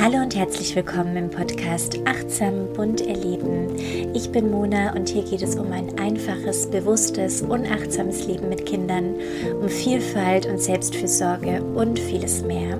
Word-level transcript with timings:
Hallo 0.00 0.18
und 0.18 0.36
herzlich 0.36 0.76
willkommen 0.76 1.16
im 1.16 1.28
Podcast 1.28 1.98
Achtsam 2.04 2.72
bunt 2.72 3.00
erleben. 3.00 3.74
Ich 4.14 4.30
bin 4.30 4.48
Mona 4.48 4.94
und 4.94 5.08
hier 5.08 5.24
geht 5.24 5.42
es 5.42 5.56
um 5.56 5.72
ein 5.72 5.98
einfaches, 5.98 6.70
bewusstes, 6.70 7.42
unachtsames 7.42 8.24
Leben 8.24 8.48
mit 8.48 8.64
Kindern, 8.64 9.16
um 9.60 9.68
Vielfalt 9.68 10.46
und 10.46 10.60
Selbstfürsorge 10.60 11.60
und 11.74 11.98
vieles 11.98 12.42
mehr. 12.42 12.78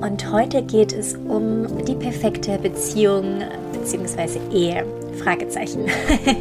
Und 0.00 0.30
heute 0.30 0.62
geht 0.62 0.92
es 0.92 1.16
um 1.16 1.84
die 1.84 1.96
perfekte 1.96 2.58
Beziehung 2.58 3.42
bzw. 3.72 4.38
Ehe. 4.52 4.86
Fragezeichen 5.24 5.86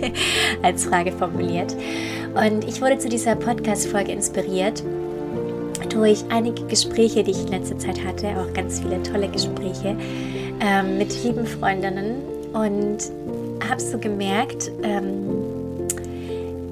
als 0.61 0.85
Frage 0.85 1.11
formuliert. 1.11 1.75
Und 2.35 2.63
ich 2.63 2.79
wurde 2.79 2.99
zu 2.99 3.09
dieser 3.09 3.35
Podcast-Folge 3.35 4.11
inspiriert 4.11 4.83
durch 5.99 6.23
einige 6.29 6.63
Gespräche, 6.63 7.25
die 7.25 7.31
ich 7.31 7.41
in 7.41 7.49
letzter 7.49 7.77
Zeit 7.77 8.01
hatte, 8.05 8.29
auch 8.39 8.53
ganz 8.53 8.79
viele 8.79 9.03
tolle 9.03 9.27
Gespräche 9.27 9.97
ähm, 10.61 10.97
mit 10.97 11.23
lieben 11.25 11.45
Freundinnen 11.45 12.21
und 12.53 12.99
habe 13.69 13.81
so 13.81 13.97
gemerkt, 13.97 14.71
ähm, 14.81 15.43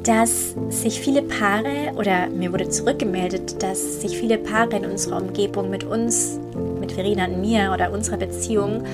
dass 0.03 0.55
sich 0.69 1.01
viele 1.01 1.23
Paare 1.23 1.91
oder 1.97 2.27
mir 2.27 2.53
wurde 2.53 2.69
zurückgemeldet, 2.69 3.61
dass 3.61 3.99
sich 3.99 4.17
viele 4.17 4.37
Paare 4.37 4.77
in 4.77 4.85
unserer 4.85 5.17
Umgebung 5.17 5.69
mit 5.69 5.83
uns, 5.83 6.39
mit 6.79 6.93
Verena 6.93 7.25
und 7.25 7.41
mir 7.41 7.71
oder 7.73 7.91
unserer 7.91 8.15
Beziehung, 8.15 8.85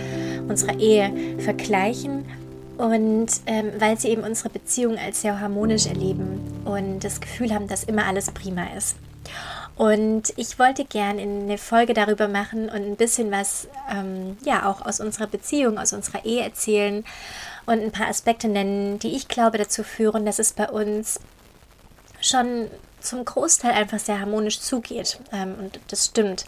unserer 0.49 0.79
Ehe 0.79 1.11
vergleichen 1.37 2.25
und 2.79 3.27
ähm, 3.45 3.65
weil 3.77 3.99
sie 3.99 4.07
eben 4.07 4.23
unsere 4.23 4.49
Beziehung 4.49 4.97
als 4.97 5.21
sehr 5.21 5.39
harmonisch 5.39 5.85
erleben 5.85 6.41
und 6.65 7.03
das 7.03 7.21
Gefühl 7.21 7.53
haben, 7.53 7.67
dass 7.67 7.83
immer 7.83 8.07
alles 8.07 8.31
prima 8.31 8.63
ist. 8.75 8.95
Und 9.75 10.33
ich 10.37 10.59
wollte 10.59 10.85
gern 10.85 11.17
eine 11.17 11.57
Folge 11.57 11.93
darüber 11.93 12.27
machen 12.27 12.69
und 12.69 12.83
ein 12.85 12.95
bisschen 12.95 13.31
was, 13.31 13.67
ähm, 13.91 14.37
ja, 14.43 14.69
auch 14.69 14.85
aus 14.85 14.99
unserer 14.99 15.27
Beziehung, 15.27 15.79
aus 15.79 15.93
unserer 15.93 16.25
Ehe 16.25 16.43
erzählen 16.43 17.03
und 17.65 17.81
ein 17.81 17.91
paar 17.91 18.07
Aspekte 18.07 18.47
nennen, 18.47 18.99
die 18.99 19.15
ich 19.15 19.27
glaube 19.27 19.57
dazu 19.57 19.83
führen, 19.83 20.25
dass 20.25 20.37
es 20.37 20.53
bei 20.53 20.69
uns 20.69 21.19
schon 22.21 22.69
zum 22.99 23.25
Großteil 23.25 23.71
einfach 23.71 23.99
sehr 23.99 24.19
harmonisch 24.19 24.59
zugeht. 24.59 25.19
Ähm, 25.31 25.55
und 25.59 25.79
das 25.87 26.05
stimmt. 26.05 26.45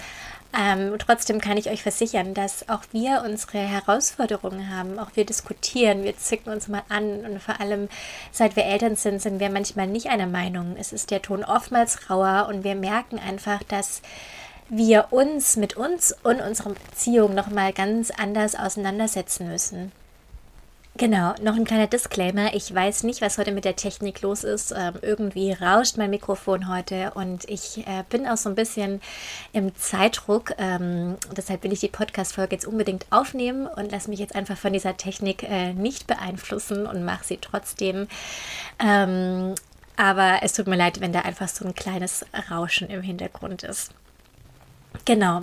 Ähm, 0.57 0.95
trotzdem 0.99 1.41
kann 1.41 1.57
ich 1.57 1.69
euch 1.69 1.83
versichern, 1.83 2.33
dass 2.33 2.69
auch 2.69 2.81
wir 2.91 3.23
unsere 3.25 3.57
Herausforderungen 3.57 4.73
haben. 4.73 4.99
Auch 4.99 5.09
wir 5.15 5.25
diskutieren, 5.25 6.03
wir 6.03 6.17
zicken 6.17 6.53
uns 6.53 6.67
mal 6.69 6.83
an. 6.87 7.25
Und 7.25 7.41
vor 7.41 7.59
allem, 7.59 7.89
seit 8.31 8.55
wir 8.55 8.63
Eltern 8.63 8.95
sind, 8.95 9.21
sind 9.21 9.39
wir 9.39 9.49
manchmal 9.49 9.87
nicht 9.87 10.07
einer 10.07 10.27
Meinung. 10.27 10.77
Es 10.79 10.93
ist 10.93 11.11
der 11.11 11.21
Ton 11.21 11.43
oftmals 11.43 12.09
rauer 12.09 12.47
und 12.49 12.63
wir 12.63 12.75
merken 12.75 13.19
einfach, 13.19 13.63
dass 13.63 14.01
wir 14.69 15.07
uns 15.11 15.57
mit 15.57 15.75
uns 15.75 16.15
und 16.23 16.41
unserer 16.41 16.71
Beziehung 16.71 17.35
nochmal 17.35 17.73
ganz 17.73 18.11
anders 18.11 18.55
auseinandersetzen 18.55 19.49
müssen. 19.49 19.91
Genau, 20.97 21.35
noch 21.41 21.57
ein 21.57 21.65
kleiner 21.65 21.87
Disclaimer. 21.87 22.53
Ich 22.53 22.73
weiß 22.73 23.03
nicht, 23.03 23.19
was 23.19 23.37
heute 23.37 23.51
mit 23.51 23.65
der 23.65 23.75
Technik 23.75 24.21
los 24.21 24.45
ist. 24.45 24.71
Ähm, 24.71 24.93
irgendwie 25.01 25.51
rauscht 25.51 25.97
mein 25.97 26.09
Mikrofon 26.09 26.73
heute 26.73 27.11
und 27.15 27.43
ich 27.49 27.85
äh, 27.85 28.05
bin 28.09 28.25
auch 28.25 28.37
so 28.37 28.47
ein 28.47 28.55
bisschen 28.55 29.01
im 29.51 29.75
Zeitdruck. 29.75 30.53
Ähm, 30.57 31.17
deshalb 31.35 31.65
will 31.65 31.73
ich 31.73 31.81
die 31.81 31.89
Podcast-Folge 31.89 32.55
jetzt 32.55 32.65
unbedingt 32.65 33.07
aufnehmen 33.09 33.67
und 33.67 33.91
lasse 33.91 34.09
mich 34.09 34.19
jetzt 34.19 34.35
einfach 34.35 34.57
von 34.57 34.71
dieser 34.71 34.95
Technik 34.95 35.43
äh, 35.43 35.73
nicht 35.73 36.07
beeinflussen 36.07 36.87
und 36.87 37.03
mache 37.03 37.25
sie 37.25 37.39
trotzdem. 37.41 38.07
Ähm, 38.79 39.55
aber 39.97 40.39
es 40.43 40.53
tut 40.53 40.67
mir 40.67 40.77
leid, 40.77 41.01
wenn 41.01 41.11
da 41.11 41.21
einfach 41.21 41.49
so 41.49 41.65
ein 41.65 41.75
kleines 41.75 42.25
Rauschen 42.49 42.89
im 42.89 43.01
Hintergrund 43.01 43.63
ist. 43.63 43.91
Genau. 45.03 45.41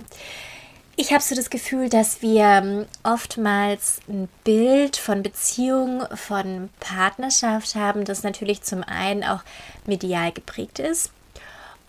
Ich 0.95 1.13
habe 1.13 1.23
so 1.23 1.35
das 1.35 1.49
Gefühl, 1.49 1.89
dass 1.89 2.21
wir 2.21 2.45
ähm, 2.45 2.87
oftmals 3.03 4.01
ein 4.09 4.29
Bild 4.45 4.99
von 4.99 5.23
Beziehung, 5.23 6.03
von 6.15 6.69
Partnerschaft 6.81 7.75
haben, 7.75 8.05
das 8.05 8.23
natürlich 8.23 8.63
zum 8.63 8.83
einen 8.83 9.25
auch 9.25 9.43
medial 9.87 10.33
geprägt 10.33 10.79
ist 10.79 11.11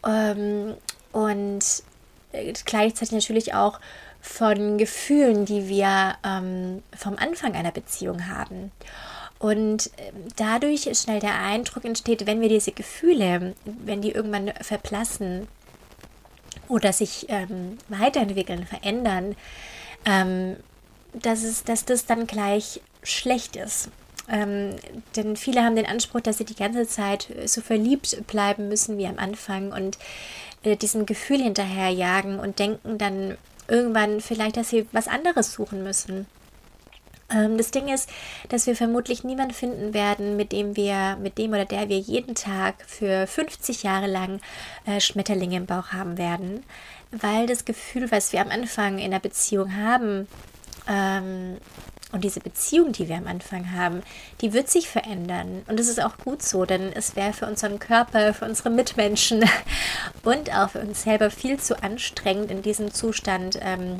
ähm, 0.07 0.75
und 1.11 1.83
äh, 2.31 2.53
gleichzeitig 2.65 3.11
natürlich 3.11 3.53
auch 3.53 3.81
von 4.21 4.77
Gefühlen, 4.77 5.43
die 5.43 5.67
wir 5.67 6.15
ähm, 6.23 6.81
vom 6.97 7.17
Anfang 7.17 7.55
einer 7.55 7.73
Beziehung 7.73 8.29
haben. 8.29 8.71
Und 9.37 9.91
dadurch 10.37 10.89
schnell 10.97 11.19
der 11.19 11.37
Eindruck 11.37 11.83
entsteht, 11.83 12.25
wenn 12.25 12.39
wir 12.39 12.47
diese 12.47 12.71
Gefühle, 12.71 13.53
wenn 13.65 14.01
die 14.01 14.11
irgendwann 14.11 14.53
verblassen, 14.61 15.49
oder 16.67 16.93
sich 16.93 17.25
ähm, 17.29 17.77
weiterentwickeln, 17.89 18.65
verändern, 18.65 19.35
ähm, 20.05 20.57
dass, 21.13 21.43
es, 21.43 21.63
dass 21.63 21.85
das 21.85 22.05
dann 22.05 22.27
gleich 22.27 22.81
schlecht 23.03 23.55
ist. 23.55 23.89
Ähm, 24.29 24.75
denn 25.15 25.35
viele 25.35 25.63
haben 25.63 25.75
den 25.75 25.85
Anspruch, 25.85 26.21
dass 26.21 26.37
sie 26.37 26.45
die 26.45 26.55
ganze 26.55 26.87
Zeit 26.87 27.27
so 27.45 27.61
verliebt 27.61 28.25
bleiben 28.27 28.69
müssen 28.69 28.97
wie 28.97 29.07
am 29.07 29.19
Anfang 29.19 29.73
und 29.73 29.97
äh, 30.63 30.77
diesem 30.77 31.05
Gefühl 31.05 31.41
hinterherjagen 31.41 32.39
und 32.39 32.59
denken 32.59 32.97
dann 32.97 33.37
irgendwann 33.67 34.21
vielleicht, 34.21 34.57
dass 34.57 34.69
sie 34.69 34.87
was 34.91 35.07
anderes 35.07 35.53
suchen 35.53 35.83
müssen. 35.83 36.25
Ähm, 37.33 37.57
das 37.57 37.71
Ding 37.71 37.87
ist, 37.87 38.09
dass 38.49 38.67
wir 38.67 38.75
vermutlich 38.75 39.23
niemanden 39.23 39.53
finden 39.53 39.93
werden, 39.93 40.35
mit 40.35 40.51
dem 40.51 40.75
wir, 40.75 41.17
mit 41.21 41.37
dem 41.37 41.51
oder 41.51 41.65
der 41.65 41.89
wir 41.89 41.99
jeden 41.99 42.35
Tag 42.35 42.75
für 42.87 43.27
50 43.27 43.83
Jahre 43.83 44.07
lang 44.07 44.39
äh, 44.85 44.99
Schmetterlinge 44.99 45.57
im 45.57 45.65
Bauch 45.65 45.87
haben 45.87 46.17
werden, 46.17 46.63
weil 47.11 47.47
das 47.47 47.65
Gefühl, 47.65 48.11
was 48.11 48.33
wir 48.33 48.41
am 48.41 48.49
Anfang 48.49 48.99
in 48.99 49.11
der 49.11 49.19
Beziehung 49.19 49.75
haben, 49.75 50.27
ähm, 50.87 51.57
und 52.13 52.23
diese 52.23 52.39
Beziehung, 52.41 52.91
die 52.91 53.09
wir 53.09 53.17
am 53.17 53.25
Anfang 53.25 53.71
haben, 53.71 54.03
die 54.41 54.53
wird 54.53 54.69
sich 54.69 54.87
verändern. 54.87 55.63
Und 55.67 55.79
das 55.79 55.87
ist 55.87 56.01
auch 56.01 56.17
gut 56.17 56.43
so, 56.43 56.63
denn 56.63 56.93
es 56.93 57.15
wäre 57.15 57.33
für 57.33 57.47
unseren 57.47 57.79
Körper, 57.79 58.35
für 58.35 58.45
unsere 58.45 58.69
Mitmenschen 58.69 59.43
und 60.23 60.53
auch 60.55 60.69
für 60.69 60.79
uns 60.79 61.03
selber 61.03 61.31
viel 61.31 61.59
zu 61.59 61.81
anstrengend, 61.81 62.51
in 62.51 62.61
diesem 62.61 62.93
Zustand 62.93 63.57
ähm, 63.61 63.99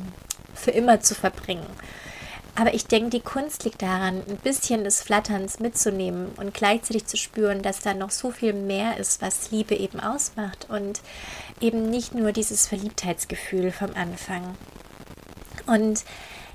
für 0.54 0.70
immer 0.70 1.00
zu 1.00 1.16
verbringen. 1.16 1.66
Aber 2.56 2.72
ich 2.72 2.86
denke, 2.86 3.10
die 3.10 3.20
Kunst 3.20 3.64
liegt 3.64 3.82
daran, 3.82 4.22
ein 4.28 4.36
bisschen 4.36 4.84
des 4.84 5.02
Flatterns 5.02 5.58
mitzunehmen 5.58 6.28
und 6.36 6.54
gleichzeitig 6.54 7.06
zu 7.06 7.16
spüren, 7.16 7.62
dass 7.62 7.80
da 7.80 7.94
noch 7.94 8.10
so 8.10 8.30
viel 8.30 8.52
mehr 8.52 8.96
ist, 8.96 9.20
was 9.20 9.50
Liebe 9.50 9.74
eben 9.74 9.98
ausmacht 9.98 10.68
und 10.70 11.00
eben 11.60 11.90
nicht 11.90 12.14
nur 12.14 12.30
dieses 12.30 12.68
Verliebtheitsgefühl 12.68 13.72
vom 13.72 13.90
Anfang. 13.94 14.56
Und 15.66 16.04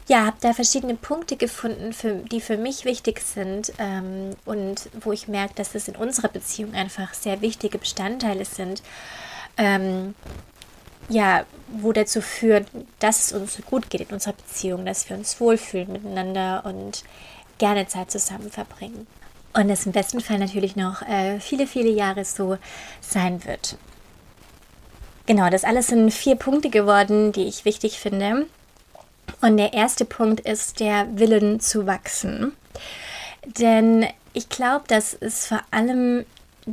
ja, 0.07 0.25
habe 0.25 0.37
da 0.41 0.53
verschiedene 0.53 0.95
Punkte 0.95 1.35
gefunden, 1.35 1.93
für, 1.93 2.15
die 2.15 2.41
für 2.41 2.57
mich 2.57 2.85
wichtig 2.85 3.21
sind 3.21 3.73
ähm, 3.77 4.31
und 4.45 4.89
wo 5.01 5.11
ich 5.11 5.27
merke, 5.27 5.53
dass 5.55 5.73
das 5.73 5.87
in 5.87 5.95
unserer 5.95 6.29
Beziehung 6.29 6.73
einfach 6.73 7.13
sehr 7.13 7.41
wichtige 7.41 7.77
Bestandteile 7.77 8.45
sind. 8.45 8.81
Ähm, 9.57 10.15
ja, 11.09 11.45
wo 11.67 11.91
dazu 11.91 12.21
führt, 12.21 12.67
dass 12.99 13.25
es 13.25 13.33
uns 13.33 13.59
gut 13.65 13.89
geht 13.89 14.01
in 14.01 14.13
unserer 14.13 14.33
Beziehung, 14.33 14.85
dass 14.85 15.09
wir 15.09 15.17
uns 15.17 15.39
wohlfühlen 15.39 15.91
miteinander 15.91 16.63
und 16.65 17.03
gerne 17.57 17.87
Zeit 17.87 18.11
zusammen 18.11 18.49
verbringen. 18.49 19.07
Und 19.53 19.69
es 19.69 19.85
im 19.85 19.91
besten 19.91 20.21
Fall 20.21 20.37
natürlich 20.37 20.75
noch 20.75 21.01
äh, 21.01 21.39
viele, 21.39 21.67
viele 21.67 21.89
Jahre 21.89 22.23
so 22.23 22.57
sein 23.01 23.43
wird. 23.45 23.77
Genau, 25.25 25.49
das 25.49 25.63
alles 25.63 25.87
sind 25.87 26.11
vier 26.11 26.35
Punkte 26.35 26.69
geworden, 26.69 27.31
die 27.31 27.47
ich 27.47 27.65
wichtig 27.65 27.99
finde. 27.99 28.47
Und 29.41 29.57
der 29.57 29.73
erste 29.73 30.05
Punkt 30.05 30.39
ist 30.39 30.79
der 30.79 31.07
Willen 31.17 31.59
zu 31.59 31.85
wachsen. 31.85 32.53
Denn 33.45 34.07
ich 34.33 34.49
glaube, 34.49 34.85
dass 34.87 35.13
es 35.13 35.47
vor 35.47 35.61
allem 35.71 36.25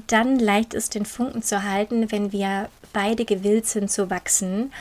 dann 0.06 0.38
leicht 0.38 0.74
ist, 0.74 0.94
den 0.94 1.06
Funken 1.06 1.42
zu 1.42 1.62
halten, 1.62 2.10
wenn 2.10 2.32
wir 2.32 2.68
beide 2.96 3.26
gewillt 3.26 3.66
sind 3.66 3.90
zu 3.90 4.08
wachsen, 4.08 4.72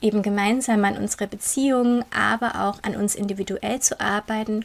eben 0.00 0.22
gemeinsam 0.22 0.84
an 0.84 0.96
unserer 0.96 1.28
Beziehung, 1.28 2.04
aber 2.12 2.66
auch 2.66 2.82
an 2.82 2.96
uns 2.96 3.14
individuell 3.14 3.78
zu 3.78 4.00
arbeiten 4.00 4.64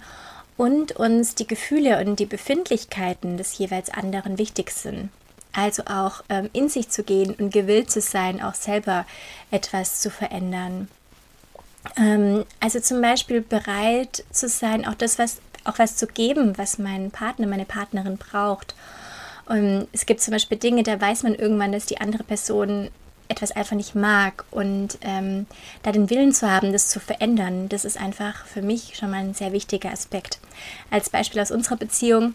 und 0.57 0.93
uns 0.93 1.35
die 1.35 1.45
Gefühle 1.45 2.03
und 2.03 2.17
die 2.17 2.25
Befindlichkeiten 2.25 3.37
des 3.37 3.55
jeweils 3.59 3.91
anderen 3.91 4.39
wichtig 4.39 4.71
sind. 4.71 5.09
Also 5.53 5.83
auch 5.85 6.23
ähm, 6.29 6.49
in 6.51 6.67
sich 6.67 6.89
zu 6.89 7.03
gehen 7.03 7.35
und 7.35 7.53
gewillt 7.53 7.91
zu 7.91 8.01
sein, 8.01 8.41
auch 8.41 8.55
selber 8.55 9.05
etwas 9.51 10.01
zu 10.01 10.09
verändern. 10.09 10.87
Ähm, 11.97 12.43
also 12.59 12.79
zum 12.79 13.03
Beispiel 13.03 13.41
bereit 13.41 14.23
zu 14.31 14.49
sein, 14.49 14.83
auch 14.87 14.95
das, 14.95 15.19
was 15.19 15.37
auch 15.63 15.77
was 15.77 15.95
zu 15.95 16.07
geben, 16.07 16.57
was 16.57 16.79
mein 16.79 17.11
Partner, 17.11 17.45
meine 17.45 17.65
Partnerin 17.65 18.17
braucht 18.17 18.73
und 19.45 19.87
es 19.93 20.05
gibt 20.05 20.21
zum 20.21 20.31
Beispiel 20.31 20.57
Dinge, 20.57 20.83
da 20.83 20.99
weiß 20.99 21.23
man 21.23 21.35
irgendwann, 21.35 21.71
dass 21.71 21.85
die 21.85 22.01
andere 22.01 22.23
Person 22.23 22.89
etwas 23.27 23.51
einfach 23.51 23.75
nicht 23.75 23.95
mag 23.95 24.45
und 24.51 24.97
ähm, 25.01 25.45
da 25.83 25.91
den 25.91 26.09
Willen 26.09 26.33
zu 26.33 26.49
haben, 26.49 26.71
das 26.71 26.89
zu 26.89 26.99
verändern, 26.99 27.69
das 27.69 27.85
ist 27.85 27.99
einfach 27.99 28.45
für 28.45 28.61
mich 28.61 28.95
schon 28.95 29.11
mal 29.11 29.19
ein 29.19 29.33
sehr 29.33 29.51
wichtiger 29.51 29.91
Aspekt. 29.91 30.39
Als 30.91 31.09
Beispiel 31.09 31.41
aus 31.41 31.51
unserer 31.51 31.77
Beziehung. 31.77 32.33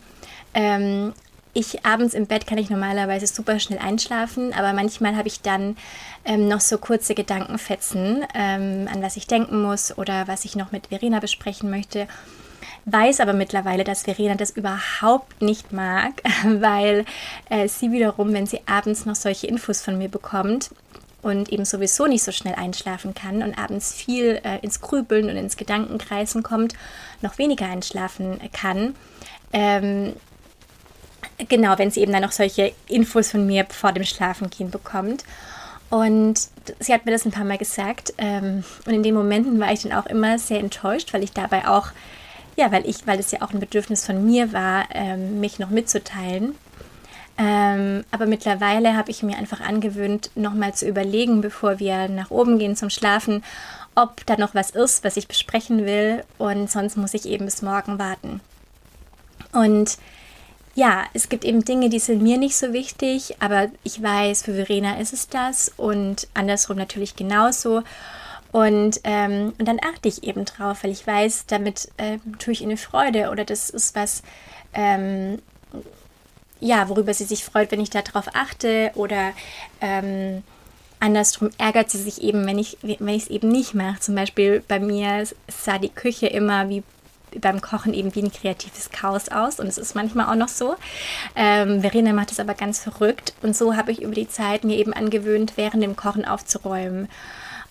Ähm, 0.54 1.12
ich 1.52 1.84
abends 1.84 2.14
im 2.14 2.26
Bett 2.26 2.46
kann 2.46 2.58
ich 2.58 2.70
normalerweise 2.70 3.26
super 3.26 3.58
schnell 3.58 3.80
einschlafen, 3.80 4.52
aber 4.52 4.72
manchmal 4.72 5.16
habe 5.16 5.26
ich 5.26 5.40
dann 5.40 5.76
ähm, 6.24 6.46
noch 6.46 6.60
so 6.60 6.78
kurze 6.78 7.14
Gedankenfetzen, 7.14 8.24
ähm, 8.34 8.88
an 8.92 9.02
was 9.02 9.16
ich 9.16 9.26
denken 9.26 9.62
muss 9.62 9.96
oder 9.98 10.28
was 10.28 10.44
ich 10.44 10.54
noch 10.54 10.70
mit 10.70 10.88
Verena 10.88 11.18
besprechen 11.18 11.68
möchte. 11.70 12.06
Weiß 12.86 13.20
aber 13.20 13.32
mittlerweile, 13.32 13.84
dass 13.84 14.02
Verena 14.02 14.34
das 14.34 14.50
überhaupt 14.50 15.42
nicht 15.42 15.72
mag, 15.72 16.22
weil 16.44 17.04
äh, 17.48 17.68
sie 17.68 17.92
wiederum, 17.92 18.32
wenn 18.32 18.46
sie 18.46 18.60
abends 18.66 19.06
noch 19.06 19.16
solche 19.16 19.46
Infos 19.46 19.82
von 19.82 19.98
mir 19.98 20.08
bekommt, 20.08 20.70
und 21.22 21.52
eben 21.52 21.66
sowieso 21.66 22.06
nicht 22.06 22.22
so 22.22 22.32
schnell 22.32 22.54
einschlafen 22.54 23.12
kann 23.12 23.42
und 23.42 23.58
abends 23.58 23.92
viel 23.92 24.40
äh, 24.42 24.58
ins 24.62 24.80
Grübeln 24.80 25.28
und 25.28 25.36
ins 25.36 25.58
Gedankenkreisen 25.58 26.42
kommt, 26.42 26.72
noch 27.20 27.36
weniger 27.36 27.66
einschlafen 27.66 28.40
kann, 28.54 28.94
ähm, 29.52 30.14
Genau, 31.48 31.78
wenn 31.78 31.90
sie 31.90 32.00
eben 32.00 32.12
dann 32.12 32.22
noch 32.22 32.32
solche 32.32 32.72
Infos 32.86 33.30
von 33.30 33.46
mir 33.46 33.66
vor 33.68 33.92
dem 33.92 34.04
Schlafengehen 34.04 34.70
bekommt. 34.70 35.24
Und 35.88 36.48
sie 36.78 36.92
hat 36.92 37.04
mir 37.04 37.12
das 37.12 37.24
ein 37.24 37.32
paar 37.32 37.44
Mal 37.44 37.58
gesagt. 37.58 38.12
Ähm, 38.18 38.62
und 38.86 38.92
in 38.92 39.02
den 39.02 39.14
Momenten 39.14 39.58
war 39.58 39.72
ich 39.72 39.82
dann 39.82 39.92
auch 39.92 40.06
immer 40.06 40.38
sehr 40.38 40.60
enttäuscht, 40.60 41.12
weil 41.12 41.24
ich 41.24 41.32
dabei 41.32 41.66
auch, 41.66 41.88
ja, 42.60 42.70
weil 42.70 42.86
ich, 42.86 43.06
weil 43.06 43.18
es 43.18 43.30
ja 43.30 43.40
auch 43.40 43.52
ein 43.52 43.58
Bedürfnis 43.58 44.04
von 44.04 44.24
mir 44.24 44.52
war, 44.52 44.84
ähm, 44.92 45.40
mich 45.40 45.58
noch 45.58 45.70
mitzuteilen. 45.70 46.54
Ähm, 47.38 48.04
aber 48.10 48.26
mittlerweile 48.26 48.94
habe 48.98 49.10
ich 49.10 49.22
mir 49.22 49.38
einfach 49.38 49.60
angewöhnt, 49.60 50.30
nochmal 50.34 50.74
zu 50.74 50.86
überlegen, 50.86 51.40
bevor 51.40 51.78
wir 51.78 52.08
nach 52.08 52.30
oben 52.30 52.58
gehen 52.58 52.76
zum 52.76 52.90
Schlafen, 52.90 53.42
ob 53.94 54.26
da 54.26 54.36
noch 54.36 54.54
was 54.54 54.70
ist, 54.72 55.04
was 55.04 55.16
ich 55.16 55.26
besprechen 55.26 55.86
will. 55.86 56.22
Und 56.36 56.70
sonst 56.70 56.98
muss 56.98 57.14
ich 57.14 57.24
eben 57.24 57.46
bis 57.46 57.62
morgen 57.62 57.98
warten. 57.98 58.42
Und 59.52 59.96
ja, 60.74 61.04
es 61.14 61.30
gibt 61.30 61.46
eben 61.46 61.64
Dinge, 61.64 61.88
die 61.88 61.98
sind 61.98 62.22
mir 62.22 62.36
nicht 62.36 62.58
so 62.58 62.74
wichtig, 62.74 63.36
aber 63.40 63.68
ich 63.84 64.02
weiß, 64.02 64.42
für 64.42 64.52
Verena 64.52 65.00
ist 65.00 65.14
es 65.14 65.28
das 65.30 65.72
und 65.78 66.28
andersrum 66.34 66.76
natürlich 66.76 67.16
genauso. 67.16 67.82
Und, 68.52 69.00
ähm, 69.04 69.52
und 69.58 69.68
dann 69.68 69.78
achte 69.80 70.08
ich 70.08 70.24
eben 70.24 70.44
drauf, 70.44 70.82
weil 70.82 70.90
ich 70.90 71.06
weiß, 71.06 71.46
damit 71.46 71.88
äh, 71.98 72.18
tue 72.38 72.52
ich 72.52 72.62
ihr 72.62 72.66
eine 72.66 72.76
Freude 72.76 73.30
oder 73.30 73.44
das 73.44 73.70
ist 73.70 73.94
was, 73.94 74.22
ähm, 74.74 75.40
ja, 76.58 76.88
worüber 76.88 77.14
sie 77.14 77.24
sich 77.24 77.44
freut, 77.44 77.70
wenn 77.70 77.80
ich 77.80 77.90
darauf 77.90 78.34
achte 78.34 78.90
oder 78.94 79.32
ähm, 79.80 80.42
andersrum 80.98 81.50
ärgert 81.58 81.90
sie 81.90 81.98
sich 82.02 82.22
eben, 82.22 82.46
wenn 82.46 82.58
ich 82.58 82.76
wenn 82.82 83.08
es 83.08 83.28
eben 83.28 83.48
nicht 83.48 83.74
mache. 83.74 84.00
Zum 84.00 84.14
Beispiel 84.14 84.62
bei 84.66 84.78
mir 84.78 85.26
sah 85.48 85.78
die 85.78 85.88
Küche 85.88 86.26
immer 86.26 86.68
wie 86.68 86.82
beim 87.40 87.60
Kochen 87.60 87.94
eben 87.94 88.14
wie 88.14 88.22
ein 88.22 88.32
kreatives 88.32 88.90
Chaos 88.90 89.28
aus 89.28 89.60
und 89.60 89.68
es 89.68 89.78
ist 89.78 89.94
manchmal 89.94 90.26
auch 90.26 90.34
noch 90.34 90.48
so. 90.48 90.74
Ähm, 91.36 91.80
Verena 91.80 92.12
macht 92.12 92.32
es 92.32 92.40
aber 92.40 92.54
ganz 92.54 92.80
verrückt 92.80 93.34
und 93.42 93.56
so 93.56 93.76
habe 93.76 93.92
ich 93.92 94.02
über 94.02 94.14
die 94.14 94.28
Zeit 94.28 94.64
mir 94.64 94.76
eben 94.76 94.92
angewöhnt, 94.92 95.52
während 95.56 95.82
dem 95.82 95.96
Kochen 95.96 96.24
aufzuräumen. 96.24 97.08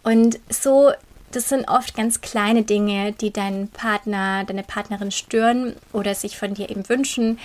Und 0.04 0.40
so, 0.50 0.92
das 1.32 1.50
sind 1.50 1.68
oft 1.68 1.96
ganz 1.96 2.22
kleine 2.22 2.64
Dinge, 2.64 3.12
die 3.14 3.32
deinen 3.32 3.68
Partner, 3.68 4.44
deine 4.46 4.64
Partnerin 4.64 5.12
stören 5.12 5.76
oder 5.94 6.16
sich 6.16 6.38
von 6.38 6.54
dir 6.54 6.70
eben 6.70 6.88
wünschen. 6.90 7.40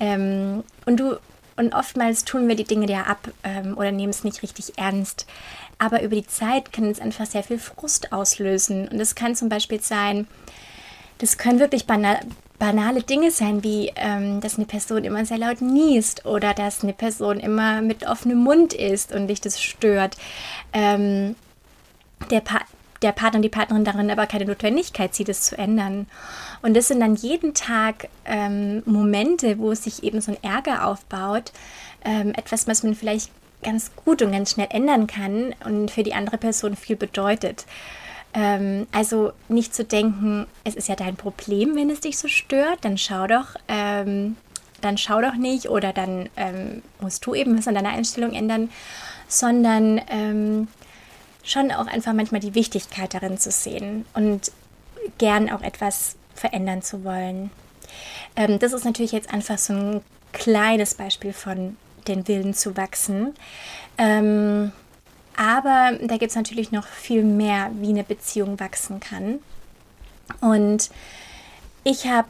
Ähm, 0.00 0.64
und 0.86 0.98
du 0.98 1.18
und 1.56 1.74
oftmals 1.74 2.24
tun 2.24 2.46
wir 2.46 2.54
die 2.54 2.64
Dinge 2.64 2.88
ja 2.88 3.02
ab 3.02 3.28
ähm, 3.42 3.76
oder 3.76 3.90
nehmen 3.90 4.10
es 4.10 4.22
nicht 4.22 4.42
richtig 4.42 4.78
ernst. 4.78 5.26
Aber 5.78 6.02
über 6.02 6.14
die 6.14 6.26
Zeit 6.26 6.72
kann 6.72 6.84
es 6.84 7.00
einfach 7.00 7.26
sehr 7.26 7.42
viel 7.42 7.58
Frust 7.58 8.12
auslösen. 8.12 8.86
Und 8.86 9.00
es 9.00 9.16
kann 9.16 9.34
zum 9.34 9.48
Beispiel 9.48 9.80
sein, 9.80 10.28
das 11.18 11.36
können 11.36 11.58
wirklich 11.58 11.86
banal, 11.86 12.20
banale 12.60 13.02
Dinge 13.02 13.32
sein, 13.32 13.64
wie 13.64 13.92
ähm, 13.96 14.40
dass 14.40 14.56
eine 14.56 14.66
Person 14.66 15.02
immer 15.02 15.24
sehr 15.24 15.38
laut 15.38 15.60
niest 15.60 16.26
oder 16.26 16.54
dass 16.54 16.84
eine 16.84 16.92
Person 16.92 17.40
immer 17.40 17.82
mit 17.82 18.06
offenem 18.06 18.38
Mund 18.38 18.72
ist 18.72 19.12
und 19.12 19.26
dich 19.26 19.40
das 19.40 19.60
stört. 19.60 20.16
Ähm, 20.72 21.34
der, 22.30 22.40
pa 22.40 22.60
der 23.02 23.12
Partner, 23.12 23.40
die 23.40 23.48
Partnerin 23.48 23.84
darin 23.84 24.10
aber 24.10 24.26
keine 24.26 24.44
Notwendigkeit 24.44 25.14
sieht, 25.14 25.28
es 25.28 25.42
zu 25.42 25.56
ändern. 25.56 26.06
Und 26.62 26.76
das 26.76 26.88
sind 26.88 27.00
dann 27.00 27.14
jeden 27.14 27.54
Tag 27.54 28.08
ähm, 28.24 28.82
Momente, 28.86 29.58
wo 29.58 29.72
sich 29.74 30.02
eben 30.02 30.20
so 30.20 30.32
ein 30.32 30.42
Ärger 30.42 30.86
aufbaut. 30.86 31.52
Ähm, 32.04 32.32
etwas, 32.34 32.66
was 32.66 32.82
man 32.82 32.94
vielleicht 32.94 33.30
ganz 33.62 33.90
gut 33.96 34.22
und 34.22 34.32
ganz 34.32 34.52
schnell 34.52 34.68
ändern 34.70 35.06
kann 35.06 35.54
und 35.64 35.90
für 35.90 36.02
die 36.02 36.14
andere 36.14 36.38
Person 36.38 36.76
viel 36.76 36.96
bedeutet. 36.96 37.66
Ähm, 38.34 38.86
also 38.92 39.32
nicht 39.48 39.74
zu 39.74 39.84
denken, 39.84 40.46
es 40.64 40.74
ist 40.74 40.88
ja 40.88 40.96
dein 40.96 41.16
Problem, 41.16 41.74
wenn 41.74 41.90
es 41.90 42.00
dich 42.00 42.18
so 42.18 42.28
stört, 42.28 42.78
dann 42.82 42.98
schau 42.98 43.26
doch, 43.26 43.56
ähm, 43.68 44.36
dann 44.80 44.98
schau 44.98 45.20
doch 45.20 45.34
nicht 45.34 45.68
oder 45.68 45.92
dann 45.92 46.28
ähm, 46.36 46.82
musst 47.00 47.24
du 47.26 47.34
eben 47.34 47.58
was 47.58 47.66
an 47.66 47.74
deiner 47.74 47.90
Einstellung 47.90 48.32
ändern, 48.32 48.70
sondern 49.26 50.00
ähm, 50.08 50.68
schon 51.48 51.72
auch 51.72 51.86
einfach 51.86 52.12
manchmal 52.12 52.40
die 52.40 52.54
Wichtigkeit 52.54 53.14
darin 53.14 53.38
zu 53.38 53.50
sehen 53.50 54.04
und 54.14 54.52
gern 55.18 55.50
auch 55.50 55.62
etwas 55.62 56.16
verändern 56.34 56.82
zu 56.82 57.04
wollen. 57.04 57.50
Ähm, 58.36 58.58
das 58.58 58.72
ist 58.72 58.84
natürlich 58.84 59.12
jetzt 59.12 59.32
einfach 59.32 59.58
so 59.58 59.72
ein 59.72 60.00
kleines 60.32 60.94
Beispiel 60.94 61.32
von 61.32 61.76
den 62.06 62.28
Willen 62.28 62.54
zu 62.54 62.76
wachsen. 62.76 63.34
Ähm, 63.96 64.72
aber 65.36 65.98
da 66.02 66.16
gibt 66.16 66.30
es 66.30 66.36
natürlich 66.36 66.72
noch 66.72 66.86
viel 66.86 67.22
mehr, 67.22 67.70
wie 67.74 67.90
eine 67.90 68.04
Beziehung 68.04 68.60
wachsen 68.60 69.00
kann. 69.00 69.38
Und 70.40 70.90
ich 71.84 72.06
habe 72.06 72.28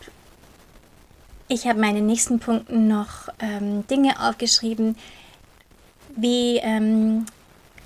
ich 1.48 1.66
habe 1.66 1.80
meine 1.80 2.02
nächsten 2.02 2.40
Punkten 2.40 2.88
noch 2.88 3.30
ähm, 3.40 3.86
Dinge 3.86 4.20
aufgeschrieben, 4.20 4.96
wie, 6.14 6.58
ähm, 6.58 7.24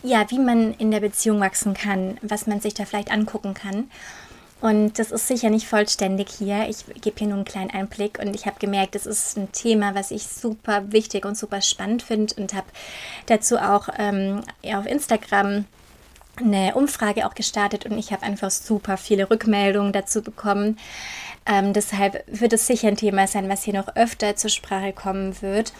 ja, 0.02 0.24
wie 0.30 0.38
man 0.38 0.74
in 0.74 0.90
der 0.90 1.00
Beziehung 1.00 1.40
wachsen 1.40 1.74
kann, 1.74 2.18
was 2.22 2.46
man 2.46 2.60
sich 2.60 2.74
da 2.74 2.84
vielleicht 2.84 3.10
angucken 3.10 3.54
kann. 3.54 3.90
Und 4.60 5.00
das 5.00 5.10
ist 5.10 5.26
sicher 5.26 5.50
nicht 5.50 5.66
vollständig 5.66 6.28
hier. 6.30 6.68
Ich 6.68 6.84
gebe 7.00 7.18
hier 7.18 7.26
nur 7.26 7.36
einen 7.36 7.44
kleinen 7.44 7.72
Einblick 7.72 8.20
und 8.20 8.32
ich 8.34 8.46
habe 8.46 8.60
gemerkt, 8.60 8.94
das 8.94 9.06
ist 9.06 9.36
ein 9.36 9.50
Thema, 9.50 9.96
was 9.96 10.12
ich 10.12 10.22
super 10.22 10.92
wichtig 10.92 11.24
und 11.24 11.36
super 11.36 11.60
spannend 11.60 12.02
finde 12.04 12.34
und 12.36 12.54
habe 12.54 12.68
dazu 13.26 13.58
auch 13.58 13.88
ähm, 13.98 14.42
auf 14.72 14.86
Instagram 14.86 15.64
eine 16.36 16.74
Umfrage 16.74 17.26
auch 17.26 17.34
gestartet 17.34 17.86
und 17.86 17.98
ich 17.98 18.12
habe 18.12 18.22
einfach 18.22 18.50
super 18.50 18.96
viele 18.96 19.30
Rückmeldungen 19.30 19.92
dazu 19.92 20.22
bekommen. 20.22 20.78
Ähm, 21.44 21.72
deshalb 21.72 22.24
wird 22.26 22.52
es 22.52 22.66
sicher 22.66 22.88
ein 22.88 22.96
Thema 22.96 23.26
sein, 23.26 23.48
was 23.48 23.64
hier 23.64 23.74
noch 23.74 23.96
öfter 23.96 24.36
zur 24.36 24.50
Sprache 24.50 24.92
kommen 24.92 25.40
wird. 25.42 25.72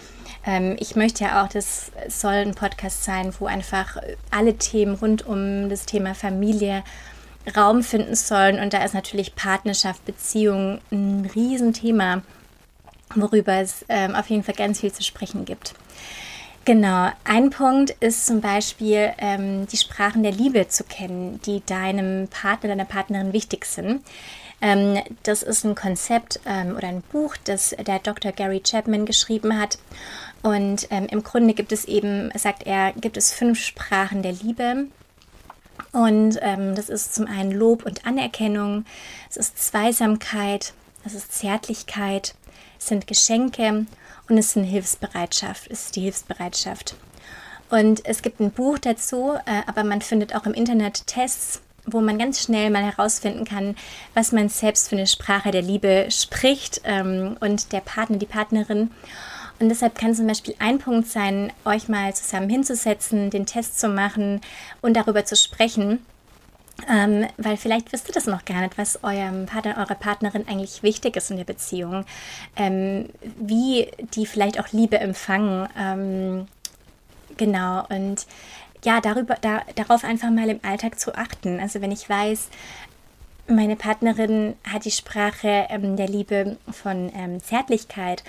Ähm, 0.44 0.76
ich 0.78 0.96
möchte 0.96 1.25
ja 1.25 1.43
auch, 1.43 1.49
das 1.49 1.93
soll 2.08 2.32
ein 2.32 2.54
Podcast 2.54 3.04
sein, 3.04 3.32
wo 3.38 3.46
einfach 3.46 3.96
alle 4.31 4.58
Themen 4.58 4.96
rund 4.96 5.25
um 5.25 5.69
das 5.69 5.87
Thema 5.87 6.14
Familie 6.14 6.82
Raum 7.56 7.82
finden 7.82 8.14
sollen. 8.14 8.60
Und 8.60 8.72
da 8.72 8.84
ist 8.84 8.94
natürlich 8.94 9.34
Partnerschaft, 9.34 10.05
Beziehung 10.05 10.81
ein 10.91 11.31
Riesenthema, 11.34 12.22
worüber 13.15 13.55
es 13.55 13.84
ähm, 13.88 14.15
auf 14.15 14.31
jeden 14.31 14.43
Fall 14.43 14.55
ganz 14.55 14.81
viel 14.81 14.93
zu 14.93 15.03
sprechen 15.03 15.44
gibt. 15.44 15.74
Genau, 16.64 17.10
ein 17.24 17.50
Punkt 17.50 17.90
ist 17.98 18.24
zum 18.24 18.40
Beispiel 18.40 19.12
ähm, 19.19 19.66
die 19.66 19.76
Sprachen 19.76 20.22
der 20.22 20.31
Liebe 20.31 20.69
zu 20.69 20.84
kennen, 20.84 21.40
die 21.44 21.60
deinem 21.66 22.28
Partner, 22.28 22.69
deiner 22.69 22.84
Partnerin 22.84 23.32
wichtig 23.32 23.64
sind. 23.64 24.04
Ähm, 24.60 25.02
das 25.24 25.42
ist 25.42 25.64
ein 25.64 25.74
Konzept 25.74 26.38
ähm, 26.46 26.76
oder 26.76 26.86
ein 26.86 27.02
Buch, 27.10 27.36
das 27.42 27.70
der 27.70 27.98
Dr. 27.98 28.31
Gary 28.31 28.60
Chapman 28.60 29.06
geschrieben 29.06 29.58
hat. 29.58 29.78
Und 30.42 30.86
ähm, 30.90 31.06
im 31.10 31.24
Grunde 31.24 31.54
gibt 31.54 31.72
es 31.72 31.84
eben, 31.86 32.31
sagt 32.36 32.62
er, 32.64 32.92
gibt 32.92 33.16
es 33.16 33.32
fünf 33.32 33.58
Sprachen 33.58 34.22
der 34.22 34.32
Liebe. 34.32 34.86
Und 35.90 36.38
ähm, 36.42 36.76
das 36.76 36.88
ist 36.88 37.12
zum 37.12 37.26
einen 37.26 37.50
Lob 37.50 37.84
und 37.84 38.06
Anerkennung, 38.06 38.84
es 39.28 39.36
ist 39.36 39.58
Zweisamkeit, 39.58 40.74
es 41.04 41.14
ist 41.14 41.32
Zärtlichkeit, 41.32 42.36
es 42.78 42.86
sind 42.86 43.08
Geschenke 43.08 43.86
und 44.29 44.38
es 44.38 44.52
sind 44.52 44.64
Hilfsbereitschaft, 44.64 45.70
es 45.70 45.84
ist 45.84 45.96
die 45.96 46.02
Hilfsbereitschaft. 46.02 46.94
Und 47.70 48.05
es 48.05 48.22
gibt 48.22 48.41
ein 48.41 48.50
Buch 48.50 48.79
dazu, 48.79 49.32
äh, 49.46 49.62
aber 49.67 49.82
man 49.82 50.02
findet 50.02 50.34
auch 50.34 50.44
im 50.44 50.52
Internet 50.52 51.06
Tests, 51.06 51.62
wo 51.86 52.00
man 52.00 52.19
ganz 52.19 52.43
schnell 52.43 52.70
mal 52.70 52.84
herausfinden 52.84 53.44
kann, 53.44 53.76
was 54.14 54.31
man 54.31 54.48
selbst 54.48 54.88
für 54.88 54.96
eine 54.96 55.06
Sprache 55.06 55.50
der 55.50 55.62
Liebe 55.62 56.06
spricht 56.10 56.82
ähm, 56.84 57.36
und 57.41 57.72
der 57.72 57.81
Partner, 57.81 58.19
die 58.19 58.26
Partnerin. 58.26 58.91
Und 59.58 59.69
deshalb 59.69 59.96
kann 59.96 60.14
zum 60.14 60.26
Beispiel 60.26 60.55
ein 60.58 60.79
Punkt 60.79 61.08
sein, 61.08 61.52
euch 61.64 61.88
mal 61.88 62.14
zusammen 62.14 62.48
hinzusetzen, 62.48 63.31
den 63.31 63.46
Test 63.46 63.81
zu 63.81 63.88
machen 63.88 64.41
und 64.81 64.94
darüber 64.94 65.24
zu 65.24 65.36
sprechen. 65.36 66.05
Ähm, 66.91 67.27
weil 67.36 67.56
vielleicht 67.56 67.93
wisst 67.93 68.08
ihr 68.08 68.15
das 68.15 68.27
noch 68.27 68.44
gar 68.44 68.60
nicht, 68.60 68.79
was 68.79 69.03
eurem 69.05 69.46
Partner, 69.46 69.77
eurer 69.79 69.94
Partnerin 69.94 70.46
eigentlich 70.48 70.82
wichtig 70.82 71.17
ist 71.17 71.31
in 71.31 71.36
der 71.36 71.44
Beziehung. 71.44 72.05
Ähm, 72.56 73.08
wie 73.39 73.91
die 74.15 74.27
vielleicht 74.27 74.58
auch 74.60 74.69
Liebe 74.72 74.98
empfangen. 74.98 75.69
Ähm, 75.79 76.46
genau. 77.36 77.86
Und 77.89 78.27
ja, 78.84 79.01
darüber, 79.01 79.36
da, 79.41 79.62
darauf 79.77 80.05
einfach 80.05 80.31
mal 80.31 80.48
im 80.48 80.60
Alltag 80.62 80.98
zu 80.98 81.15
achten. 81.15 81.60
Also 81.60 81.81
wenn 81.81 81.93
ich 81.93 82.08
weiß, 82.08 82.48
meine 83.49 83.77
Partnerin 83.77 84.55
hat 84.65 84.84
die 84.84 84.91
Sprache 84.91 85.67
ähm, 85.69 85.96
der 85.96 86.08
Liebe 86.08 86.56
von 86.70 87.11
ähm, 87.15 87.43
Zärtlichkeit, 87.43 88.22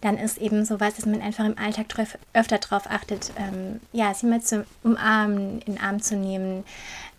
dann 0.00 0.18
ist 0.18 0.38
eben 0.38 0.64
sowas, 0.64 0.96
dass 0.96 1.06
man 1.06 1.20
einfach 1.22 1.44
im 1.44 1.58
Alltag 1.58 1.88
drauf, 1.88 2.18
öfter 2.32 2.58
darauf 2.58 2.90
achtet, 2.90 3.32
ähm, 3.36 3.80
ja, 3.92 4.12
sie 4.14 4.26
mal 4.26 4.42
zu 4.42 4.66
umarmen, 4.82 5.60
in 5.62 5.74
den 5.74 5.82
Arm 5.82 6.00
zu 6.00 6.16
nehmen, 6.16 6.64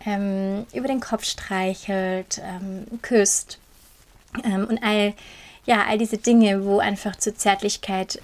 ähm, 0.06 0.66
über 0.74 0.88
den 0.88 1.00
Kopf 1.00 1.24
streichelt, 1.26 2.42
ähm, 2.44 2.86
küsst 3.02 3.60
ähm, 4.44 4.66
und 4.68 4.84
all, 4.84 5.14
ja, 5.66 5.86
all 5.88 5.98
diese 5.98 6.18
Dinge, 6.18 6.66
wo 6.66 6.80
einfach 6.80 7.16
zur 7.16 7.36
Zärtlichkeit 7.36 8.22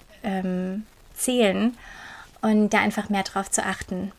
zählen 1.16 1.76
und 2.42 2.70
da 2.70 2.80
einfach 2.80 3.10
mehr 3.10 3.24
drauf 3.24 3.50
zu 3.50 3.66
achten. 3.66 4.12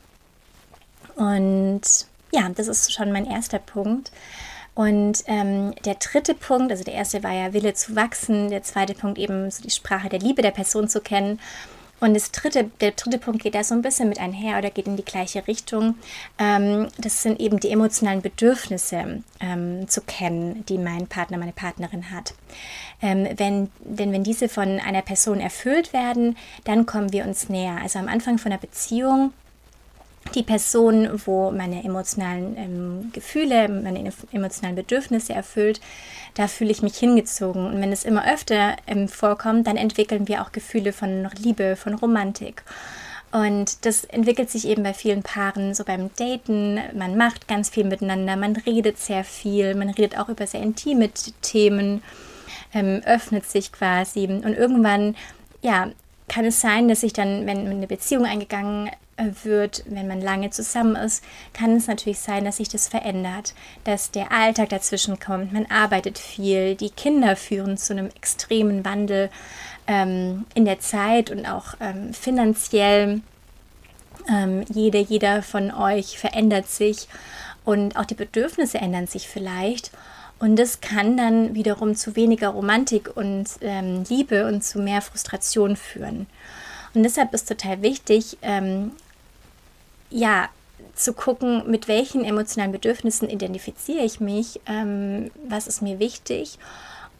Und 1.14 1.82
ja, 2.32 2.48
das 2.48 2.66
ist 2.66 2.92
schon 2.92 3.12
mein 3.12 3.24
erster 3.24 3.60
Punkt. 3.60 4.10
Und 4.74 5.24
ähm, 5.26 5.74
der 5.84 5.96
dritte 5.96 6.34
Punkt, 6.34 6.70
also 6.70 6.82
der 6.82 6.94
erste 6.94 7.22
war 7.22 7.32
ja 7.32 7.52
Wille 7.52 7.74
zu 7.74 7.94
wachsen, 7.94 8.50
der 8.50 8.62
zweite 8.62 8.94
Punkt 8.94 9.18
eben 9.18 9.50
so 9.50 9.62
die 9.62 9.70
Sprache 9.70 10.08
der 10.08 10.20
Liebe 10.20 10.40
der 10.40 10.50
Person 10.50 10.88
zu 10.88 11.00
kennen. 11.00 11.38
Und 12.00 12.14
das 12.14 12.32
dritte, 12.32 12.64
der 12.80 12.90
dritte 12.90 13.18
Punkt 13.18 13.44
geht 13.44 13.54
da 13.54 13.62
so 13.62 13.74
ein 13.74 13.82
bisschen 13.82 14.08
mit 14.08 14.18
einher 14.18 14.58
oder 14.58 14.70
geht 14.70 14.88
in 14.88 14.96
die 14.96 15.04
gleiche 15.04 15.46
Richtung. 15.46 15.94
Ähm, 16.36 16.88
das 16.98 17.22
sind 17.22 17.38
eben 17.38 17.60
die 17.60 17.70
emotionalen 17.70 18.22
Bedürfnisse 18.22 19.22
ähm, 19.40 19.88
zu 19.88 20.00
kennen, 20.00 20.64
die 20.68 20.78
mein 20.78 21.06
Partner, 21.06 21.38
meine 21.38 21.52
Partnerin 21.52 22.10
hat. 22.10 22.34
Ähm, 23.00 23.28
wenn, 23.36 23.70
denn 23.84 24.10
wenn 24.10 24.24
diese 24.24 24.48
von 24.48 24.80
einer 24.80 25.02
Person 25.02 25.38
erfüllt 25.38 25.92
werden, 25.92 26.36
dann 26.64 26.86
kommen 26.86 27.12
wir 27.12 27.24
uns 27.24 27.48
näher. 27.48 27.78
Also 27.80 28.00
am 28.00 28.08
Anfang 28.08 28.38
von 28.38 28.50
einer 28.50 28.60
Beziehung 28.60 29.32
die 30.34 30.42
Person, 30.42 31.20
wo 31.26 31.50
meine 31.50 31.84
emotionalen 31.84 32.56
ähm, 32.56 33.10
Gefühle, 33.12 33.68
meine 33.68 34.12
emotionalen 34.32 34.76
Bedürfnisse 34.76 35.32
erfüllt, 35.34 35.80
da 36.34 36.48
fühle 36.48 36.70
ich 36.70 36.82
mich 36.82 36.96
hingezogen. 36.96 37.66
Und 37.66 37.80
wenn 37.80 37.92
es 37.92 38.04
immer 38.04 38.30
öfter 38.32 38.76
ähm, 38.86 39.08
vorkommt, 39.08 39.66
dann 39.66 39.76
entwickeln 39.76 40.28
wir 40.28 40.42
auch 40.42 40.52
Gefühle 40.52 40.92
von 40.92 41.28
Liebe, 41.38 41.76
von 41.76 41.94
Romantik. 41.94 42.62
Und 43.32 43.86
das 43.86 44.04
entwickelt 44.04 44.50
sich 44.50 44.68
eben 44.68 44.82
bei 44.82 44.92
vielen 44.92 45.22
Paaren 45.22 45.74
so 45.74 45.84
beim 45.84 46.10
Daten. 46.16 46.78
Man 46.94 47.16
macht 47.16 47.48
ganz 47.48 47.70
viel 47.70 47.84
miteinander, 47.84 48.36
man 48.36 48.56
redet 48.56 48.98
sehr 48.98 49.24
viel, 49.24 49.74
man 49.74 49.88
redet 49.88 50.18
auch 50.18 50.28
über 50.28 50.46
sehr 50.46 50.60
intime 50.60 51.10
Themen, 51.40 52.02
ähm, 52.74 53.00
öffnet 53.06 53.46
sich 53.46 53.72
quasi. 53.72 54.26
Und 54.26 54.54
irgendwann, 54.54 55.16
ja, 55.62 55.90
kann 56.32 56.44
es 56.46 56.60
sein, 56.60 56.88
dass 56.88 57.02
sich 57.02 57.12
dann, 57.12 57.46
wenn 57.46 57.68
eine 57.68 57.86
Beziehung 57.86 58.24
eingegangen 58.24 58.90
wird, 59.42 59.84
wenn 59.86 60.08
man 60.08 60.20
lange 60.20 60.50
zusammen 60.50 60.96
ist, 60.96 61.22
kann 61.52 61.76
es 61.76 61.86
natürlich 61.86 62.18
sein, 62.18 62.44
dass 62.44 62.56
sich 62.56 62.68
das 62.68 62.88
verändert, 62.88 63.54
dass 63.84 64.10
der 64.10 64.32
Alltag 64.32 64.70
dazwischen 64.70 65.20
kommt, 65.20 65.52
man 65.52 65.66
arbeitet 65.66 66.18
viel, 66.18 66.74
die 66.74 66.90
Kinder 66.90 67.36
führen 67.36 67.76
zu 67.76 67.92
einem 67.92 68.08
extremen 68.16 68.84
Wandel 68.84 69.30
ähm, 69.86 70.46
in 70.54 70.64
der 70.64 70.80
Zeit 70.80 71.30
und 71.30 71.46
auch 71.46 71.74
ähm, 71.80 72.14
finanziell. 72.14 73.20
Ähm, 74.28 74.64
jede, 74.72 74.98
jeder 74.98 75.42
von 75.42 75.72
euch 75.72 76.16
verändert 76.18 76.68
sich 76.68 77.08
und 77.64 77.96
auch 77.96 78.04
die 78.04 78.14
Bedürfnisse 78.14 78.78
ändern 78.78 79.06
sich 79.08 79.28
vielleicht. 79.28 79.90
Und 80.42 80.56
das 80.56 80.80
kann 80.80 81.16
dann 81.16 81.54
wiederum 81.54 81.94
zu 81.94 82.16
weniger 82.16 82.48
Romantik 82.48 83.16
und 83.16 83.44
ähm, 83.60 84.02
Liebe 84.08 84.44
und 84.48 84.64
zu 84.64 84.80
mehr 84.80 85.00
Frustration 85.00 85.76
führen. 85.76 86.26
Und 86.94 87.04
deshalb 87.04 87.32
ist 87.32 87.46
total 87.46 87.80
wichtig, 87.80 88.38
ähm, 88.42 88.90
ja, 90.10 90.48
zu 90.96 91.12
gucken, 91.12 91.70
mit 91.70 91.86
welchen 91.86 92.24
emotionalen 92.24 92.72
Bedürfnissen 92.72 93.30
identifiziere 93.30 94.04
ich 94.04 94.18
mich, 94.18 94.60
ähm, 94.66 95.30
was 95.48 95.68
ist 95.68 95.80
mir 95.80 96.00
wichtig 96.00 96.58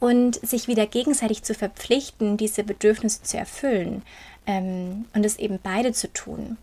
und 0.01 0.45
sich 0.45 0.67
wieder 0.67 0.89
gegenseitig 0.89 1.45
zu 1.45 1.55
verpflichten, 1.55 2.37
diese 2.37 2.65
Bedürfnisse 2.65 3.23
zu 3.23 3.39
erfüllen 3.39 4.03
ähm, 4.49 5.05
und 5.15 5.25
es 5.25 5.39
eben 5.39 5.61
beide 5.63 5.93
zu 5.93 6.13
tun. 6.13 6.57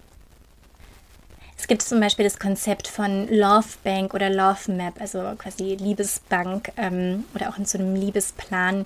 Es 1.60 1.68
gibt 1.68 1.82
zum 1.82 2.00
Beispiel 2.00 2.24
das 2.24 2.40
Konzept 2.40 2.88
von 2.88 3.28
Love 3.28 3.68
Bank 3.84 4.14
oder 4.14 4.30
Love 4.30 4.72
Map, 4.72 4.94
also 5.02 5.20
quasi 5.38 5.76
Liebesbank 5.76 6.72
ähm, 6.78 7.26
oder 7.36 7.50
auch 7.50 7.58
in 7.58 7.66
so 7.66 7.78
einem 7.78 7.96
Liebesplan. 7.96 8.86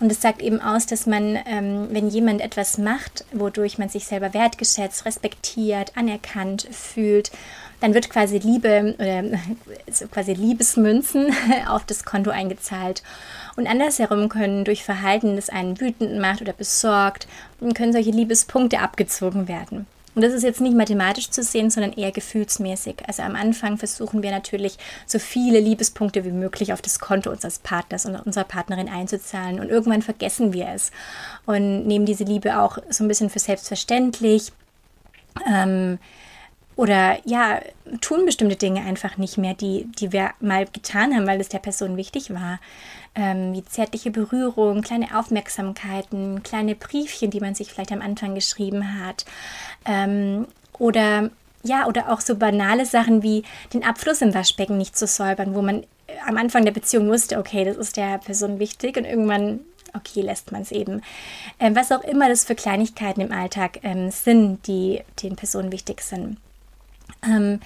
Und 0.00 0.10
es 0.10 0.20
sagt 0.20 0.42
eben 0.42 0.60
aus, 0.60 0.86
dass 0.86 1.06
man, 1.06 1.38
ähm, 1.46 1.86
wenn 1.92 2.08
jemand 2.08 2.40
etwas 2.40 2.78
macht, 2.78 3.24
wodurch 3.32 3.78
man 3.78 3.88
sich 3.88 4.06
selber 4.06 4.34
wertgeschätzt, 4.34 5.06
respektiert, 5.06 5.96
anerkannt 5.96 6.66
fühlt, 6.72 7.30
dann 7.80 7.94
wird 7.94 8.10
quasi 8.10 8.38
Liebe 8.38 8.96
oder 8.98 9.22
also 9.86 10.08
quasi 10.08 10.32
Liebesmünzen 10.34 11.32
auf 11.68 11.84
das 11.84 12.04
Konto 12.04 12.30
eingezahlt. 12.30 13.04
Und 13.54 13.68
andersherum 13.68 14.28
können 14.28 14.64
durch 14.64 14.82
Verhalten, 14.82 15.36
das 15.36 15.48
einen 15.48 15.80
wütend 15.80 16.18
macht 16.18 16.42
oder 16.42 16.54
besorgt, 16.54 17.28
können 17.76 17.92
solche 17.92 18.10
Liebespunkte 18.10 18.80
abgezogen 18.80 19.46
werden. 19.46 19.86
Und 20.14 20.22
das 20.22 20.32
ist 20.32 20.42
jetzt 20.42 20.60
nicht 20.60 20.76
mathematisch 20.76 21.30
zu 21.30 21.42
sehen, 21.42 21.70
sondern 21.70 21.92
eher 21.92 22.10
gefühlsmäßig. 22.10 22.96
Also 23.06 23.22
am 23.22 23.36
Anfang 23.36 23.78
versuchen 23.78 24.22
wir 24.22 24.32
natürlich, 24.32 24.76
so 25.06 25.18
viele 25.18 25.60
Liebespunkte 25.60 26.24
wie 26.24 26.32
möglich 26.32 26.72
auf 26.72 26.82
das 26.82 26.98
Konto 26.98 27.30
unseres 27.30 27.60
Partners 27.60 28.06
und 28.06 28.16
unserer 28.16 28.44
Partnerin 28.44 28.88
einzuzahlen. 28.88 29.60
Und 29.60 29.68
irgendwann 29.68 30.02
vergessen 30.02 30.52
wir 30.52 30.68
es 30.68 30.90
und 31.46 31.86
nehmen 31.86 32.06
diese 32.06 32.24
Liebe 32.24 32.60
auch 32.60 32.78
so 32.90 33.04
ein 33.04 33.08
bisschen 33.08 33.30
für 33.30 33.38
selbstverständlich. 33.38 34.52
Ähm, 35.48 35.98
oder 36.76 37.18
ja, 37.24 37.60
tun 38.00 38.24
bestimmte 38.24 38.56
Dinge 38.56 38.82
einfach 38.82 39.18
nicht 39.18 39.36
mehr, 39.36 39.54
die, 39.54 39.86
die 39.98 40.12
wir 40.12 40.30
mal 40.40 40.66
getan 40.66 41.14
haben, 41.14 41.26
weil 41.26 41.40
es 41.40 41.48
der 41.48 41.58
Person 41.58 41.96
wichtig 41.96 42.32
war 42.32 42.58
ähm, 43.14 43.52
wie 43.52 43.64
zärtliche 43.64 44.10
Berührung, 44.10 44.82
kleine 44.82 45.18
Aufmerksamkeiten, 45.18 46.42
kleine 46.42 46.74
Briefchen, 46.74 47.30
die 47.30 47.40
man 47.40 47.54
sich 47.54 47.72
vielleicht 47.72 47.92
am 47.92 48.02
Anfang 48.02 48.34
geschrieben 48.34 49.00
hat. 49.00 49.24
Ähm, 49.84 50.46
oder 50.78 51.30
ja, 51.62 51.86
oder 51.86 52.10
auch 52.10 52.20
so 52.20 52.36
banale 52.36 52.86
Sachen 52.86 53.22
wie 53.22 53.42
den 53.74 53.84
Abfluss 53.84 54.22
im 54.22 54.32
Waschbecken 54.32 54.78
nicht 54.78 54.96
zu 54.96 55.06
säubern, 55.06 55.54
wo 55.54 55.60
man 55.60 55.84
am 56.26 56.38
Anfang 56.38 56.64
der 56.64 56.72
Beziehung 56.72 57.08
wusste, 57.08 57.38
okay, 57.38 57.64
das 57.64 57.76
ist 57.76 57.96
der 57.96 58.18
Person 58.18 58.58
wichtig 58.58 58.96
und 58.96 59.04
irgendwann, 59.04 59.60
okay, 59.94 60.22
lässt 60.22 60.52
man 60.52 60.62
es 60.62 60.72
eben. 60.72 61.02
Ähm, 61.58 61.76
was 61.76 61.92
auch 61.92 62.02
immer 62.04 62.28
das 62.28 62.44
für 62.44 62.54
Kleinigkeiten 62.54 63.20
im 63.20 63.32
Alltag 63.32 63.80
ähm, 63.82 64.10
sind, 64.10 64.66
die 64.66 65.02
den 65.22 65.36
Personen 65.36 65.72
wichtig 65.72 66.00
sind. 66.00 66.38
Ähm, 67.22 67.60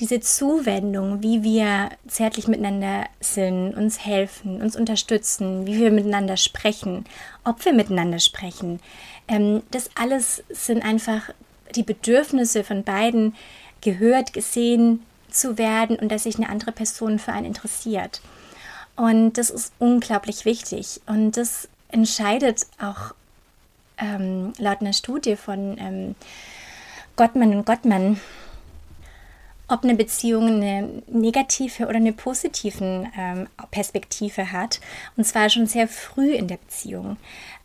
diese 0.00 0.18
Zuwendung, 0.20 1.22
wie 1.22 1.42
wir 1.44 1.90
zärtlich 2.08 2.48
miteinander 2.48 3.06
sind, 3.20 3.74
uns 3.74 4.04
helfen, 4.04 4.60
uns 4.60 4.74
unterstützen, 4.74 5.66
wie 5.66 5.78
wir 5.78 5.92
miteinander 5.92 6.36
sprechen, 6.36 7.04
ob 7.44 7.64
wir 7.64 7.72
miteinander 7.72 8.18
sprechen, 8.18 8.80
ähm, 9.28 9.62
das 9.70 9.90
alles 9.94 10.42
sind 10.48 10.84
einfach 10.84 11.30
die 11.74 11.84
Bedürfnisse 11.84 12.64
von 12.64 12.82
beiden, 12.82 13.34
gehört, 13.80 14.32
gesehen 14.32 15.02
zu 15.30 15.58
werden 15.58 15.96
und 15.96 16.10
dass 16.10 16.24
sich 16.24 16.36
eine 16.36 16.48
andere 16.48 16.72
Person 16.72 17.18
für 17.18 17.32
einen 17.32 17.46
interessiert. 17.46 18.20
Und 18.96 19.34
das 19.34 19.50
ist 19.50 19.72
unglaublich 19.78 20.44
wichtig. 20.44 21.00
Und 21.06 21.36
das 21.36 21.68
entscheidet 21.88 22.66
auch 22.80 23.14
ähm, 23.98 24.52
laut 24.58 24.80
einer 24.80 24.92
Studie 24.92 25.36
von 25.36 25.76
ähm, 25.78 26.14
Gottmann 27.16 27.54
und 27.54 27.66
Gottmann, 27.66 28.20
ob 29.68 29.84
eine 29.84 29.94
Beziehung 29.94 30.46
eine 30.46 31.02
negative 31.08 31.84
oder 31.84 31.96
eine 31.96 32.12
positive 32.12 33.10
ähm, 33.16 33.48
Perspektive 33.70 34.52
hat. 34.52 34.80
Und 35.16 35.24
zwar 35.24 35.48
schon 35.48 35.66
sehr 35.66 35.88
früh 35.88 36.34
in 36.34 36.48
der 36.48 36.58
Beziehung. 36.58 37.16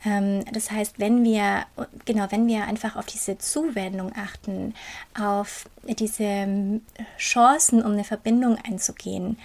Ähm, 0.06 0.46
das 0.54 0.72
heißt, 0.72 1.00
wenn 1.00 1.24
wir, 1.24 1.66
genau, 2.06 2.28
wenn 2.30 2.48
wir 2.48 2.64
einfach 2.64 2.96
auf 2.96 3.06
diese 3.06 3.38
Zuwendung 3.38 4.14
achten, 4.16 4.74
auf 5.20 5.66
diese 5.84 6.24
ähm, 6.24 6.82
Chancen, 7.18 7.84
um 7.84 7.92
eine 7.92 8.06
Verbindung 8.06 8.58
einzugehen. 8.64 9.38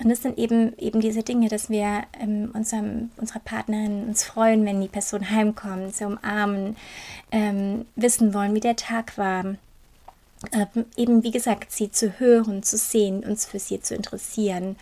Und 0.00 0.10
das 0.10 0.22
sind 0.22 0.38
eben, 0.38 0.78
eben 0.78 1.00
diese 1.00 1.24
Dinge, 1.24 1.48
dass 1.48 1.70
wir 1.70 2.04
ähm, 2.20 2.52
unserem, 2.54 3.10
unserer 3.16 3.40
Partnerin 3.40 4.04
uns 4.06 4.24
freuen, 4.24 4.64
wenn 4.64 4.80
die 4.80 4.88
Person 4.88 5.28
heimkommt, 5.28 5.94
sie 5.94 6.04
umarmen, 6.04 6.76
ähm, 7.32 7.84
wissen 7.96 8.32
wollen, 8.32 8.54
wie 8.54 8.60
der 8.60 8.76
Tag 8.76 9.18
war 9.18 9.56
eben 10.96 11.22
wie 11.22 11.30
gesagt, 11.30 11.72
sie 11.72 11.90
zu 11.90 12.18
hören, 12.18 12.62
zu 12.62 12.76
sehen, 12.76 13.24
uns 13.24 13.46
für 13.46 13.58
sie 13.58 13.80
zu 13.80 13.94
interessieren 13.94 14.76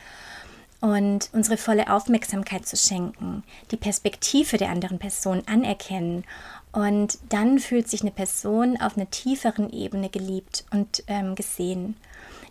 und 0.81 1.31
unsere 1.33 1.57
volle 1.57 1.91
Aufmerksamkeit 1.93 2.67
zu 2.67 2.77
schenken, 2.77 3.43
die 3.71 3.77
Perspektive 3.77 4.59
der 4.59 4.69
anderen 4.69 4.99
Person 4.99 5.43
anerkennen. 5.47 6.25
Und 6.73 7.19
dann 7.31 7.59
fühlt 7.59 7.89
sich 7.89 8.03
eine 8.03 8.11
Person 8.11 8.79
auf 8.79 8.97
einer 8.97 9.11
tieferen 9.11 9.73
Ebene 9.73 10.11
geliebt 10.11 10.65
und 10.71 11.03
ähm, 11.07 11.35
gesehen. 11.35 11.97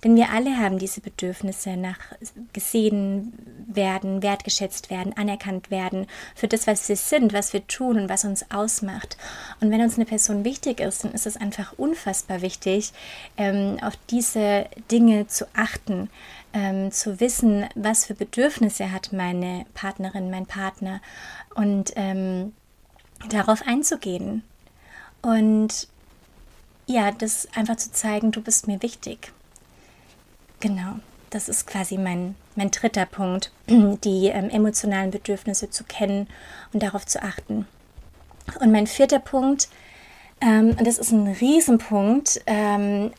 Denn 0.04 0.16
wir 0.16 0.30
alle 0.30 0.58
haben 0.58 0.78
diese 0.78 1.02
Bedürfnisse 1.02 1.78
nach 1.78 1.98
gesehen 2.54 3.34
werden, 3.68 4.22
wertgeschätzt 4.22 4.90
werden, 4.90 5.16
anerkannt 5.18 5.72
werden 5.72 6.08
für 6.36 6.48
das, 6.48 6.68
was 6.68 6.88
wir 6.90 6.96
sind, 6.96 7.34
was 7.34 7.54
wir 7.54 7.68
tun 7.68 7.98
und 7.98 8.10
was 8.10 8.25
uns 8.25 8.52
ausmacht. 8.52 9.18
Und 9.62 9.72
wenn 9.72 9.82
uns 9.82 9.96
eine 9.96 10.06
Person 10.06 10.46
wichtig 10.46 10.80
ist, 10.80 11.04
dann 11.04 11.14
ist 11.14 11.25
es 11.25 11.38
einfach 11.38 11.74
unfassbar 11.78 12.42
wichtig, 12.42 12.94
ähm, 13.38 13.78
auf 13.82 13.94
diese 14.10 14.66
Dinge 14.92 15.28
zu 15.28 15.46
achten 15.54 16.10
ähm, 16.56 16.92
zu 16.92 17.20
wissen, 17.20 17.66
was 17.75 18.06
für 18.06 18.16
Bedürfnisse 18.16 18.92
hat 18.92 19.12
meine 19.12 19.66
Partnerin, 19.74 20.32
mein 20.32 20.46
Partner 20.46 21.02
und 21.54 21.92
ähm, 21.98 22.54
darauf 23.30 23.62
einzugehen. 23.68 24.42
Und 25.22 25.90
ja, 26.88 27.12
das 27.12 27.48
einfach 27.56 27.75
zu 27.75 27.92
zeigen, 27.92 28.32
du 28.32 28.42
bist 28.42 28.68
mir 28.68 28.82
wichtig. 28.82 29.34
Genau, 30.60 30.96
das 31.30 31.50
ist 31.50 31.68
quasi 31.68 31.98
mein, 31.98 32.36
mein 32.56 32.72
dritter 32.72 33.06
Punkt, 33.06 33.52
die 33.68 34.28
ähm, 34.28 34.50
emotionalen 34.50 35.12
Bedürfnisse 35.12 35.70
zu 35.70 35.84
kennen 35.84 36.28
und 36.74 36.82
darauf 36.82 37.06
zu 37.06 37.22
achten. 37.22 37.68
Und 38.60 38.72
mein 38.72 38.88
vierter 38.88 39.20
Punkt, 39.20 39.70
ähm, 40.42 40.76
und 40.78 40.86
das 40.86 40.98
ist 40.98 41.12
ein 41.12 41.28
Riesenpunkt, 41.28 42.42
ähm, 42.46 43.12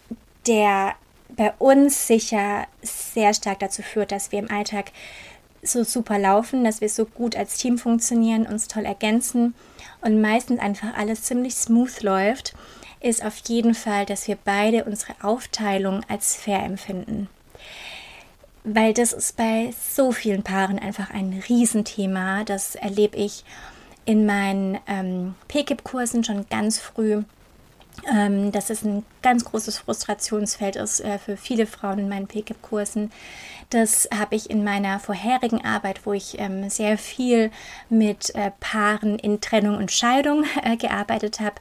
der 0.47 0.95
bei 1.37 1.53
uns 1.59 2.07
sicher 2.07 2.67
sehr 2.83 3.35
stark 3.35 3.59
dazu 3.59 3.83
führt, 3.83 4.13
dass 4.13 4.33
wir 4.33 4.39
im 4.39 4.51
Alltag 4.51 4.93
so 5.63 5.85
super 5.85 6.19
laufen, 6.19 6.65
dass 6.65 6.81
wir 6.81 6.89
so 6.89 7.05
gut 7.05 7.37
als 7.37 7.57
Team 7.59 7.79
funktionieren, 7.79 8.47
uns 8.47 8.69
toll 8.69 8.85
ergänzen 8.85 9.55
und 10.01 10.21
meistens 10.21 10.61
einfach 10.61 10.97
alles 10.97 11.23
ziemlich 11.23 11.55
smooth 11.55 12.03
läuft, 12.03 12.55
ist 13.01 13.25
auf 13.25 13.37
jeden 13.47 13.75
Fall, 13.75 14.07
dass 14.07 14.29
wir 14.29 14.37
beide 14.45 14.85
unsere 14.85 15.15
Aufteilung 15.23 16.03
als 16.09 16.37
fair 16.37 16.63
empfinden. 16.65 17.29
Weil 18.65 18.95
das 18.95 19.13
ist 19.13 19.37
bei 19.37 19.73
so 19.95 20.13
vielen 20.13 20.43
Paaren 20.43 20.79
einfach 20.79 21.11
ein 21.11 21.43
Riesenthema. 21.49 22.45
Das 22.45 22.75
erlebe 22.75 23.17
ich 23.17 23.45
in 24.05 24.27
meinen 24.27 24.79
ähm, 24.87 25.35
PKIP-Kursen 25.49 26.25
schon 26.25 26.49
ganz 26.49 26.79
früh 26.79 27.23
ähm, 28.13 28.53
dass 28.53 28.71
es 28.71 28.85
ein 28.85 29.05
ganz 29.23 29.45
großes 29.45 29.79
Frustrationsfeld 29.79 30.77
ist 30.77 31.01
äh, 31.01 31.19
für 31.19 31.37
viele 31.37 31.67
Frauen 31.67 31.99
in 31.99 32.09
meinen 32.09 32.27
PKIP-Kursen. 32.27 33.11
Das 33.71 34.09
habe 34.17 34.37
ich 34.37 34.51
in 34.51 34.63
meiner 34.63 35.01
vorherigen 35.01 35.65
Arbeit, 35.65 36.07
wo 36.07 36.13
ich 36.13 36.39
ähm, 36.39 36.71
sehr 36.71 36.99
viel 36.99 37.51
mit 37.89 38.35
äh, 38.35 38.53
Paaren 38.61 39.19
in 39.19 39.41
Trennung 39.41 39.77
und 39.79 39.91
Scheidung 39.91 40.45
äh, 40.63 40.77
gearbeitet 40.77 41.41
habe, 41.41 41.57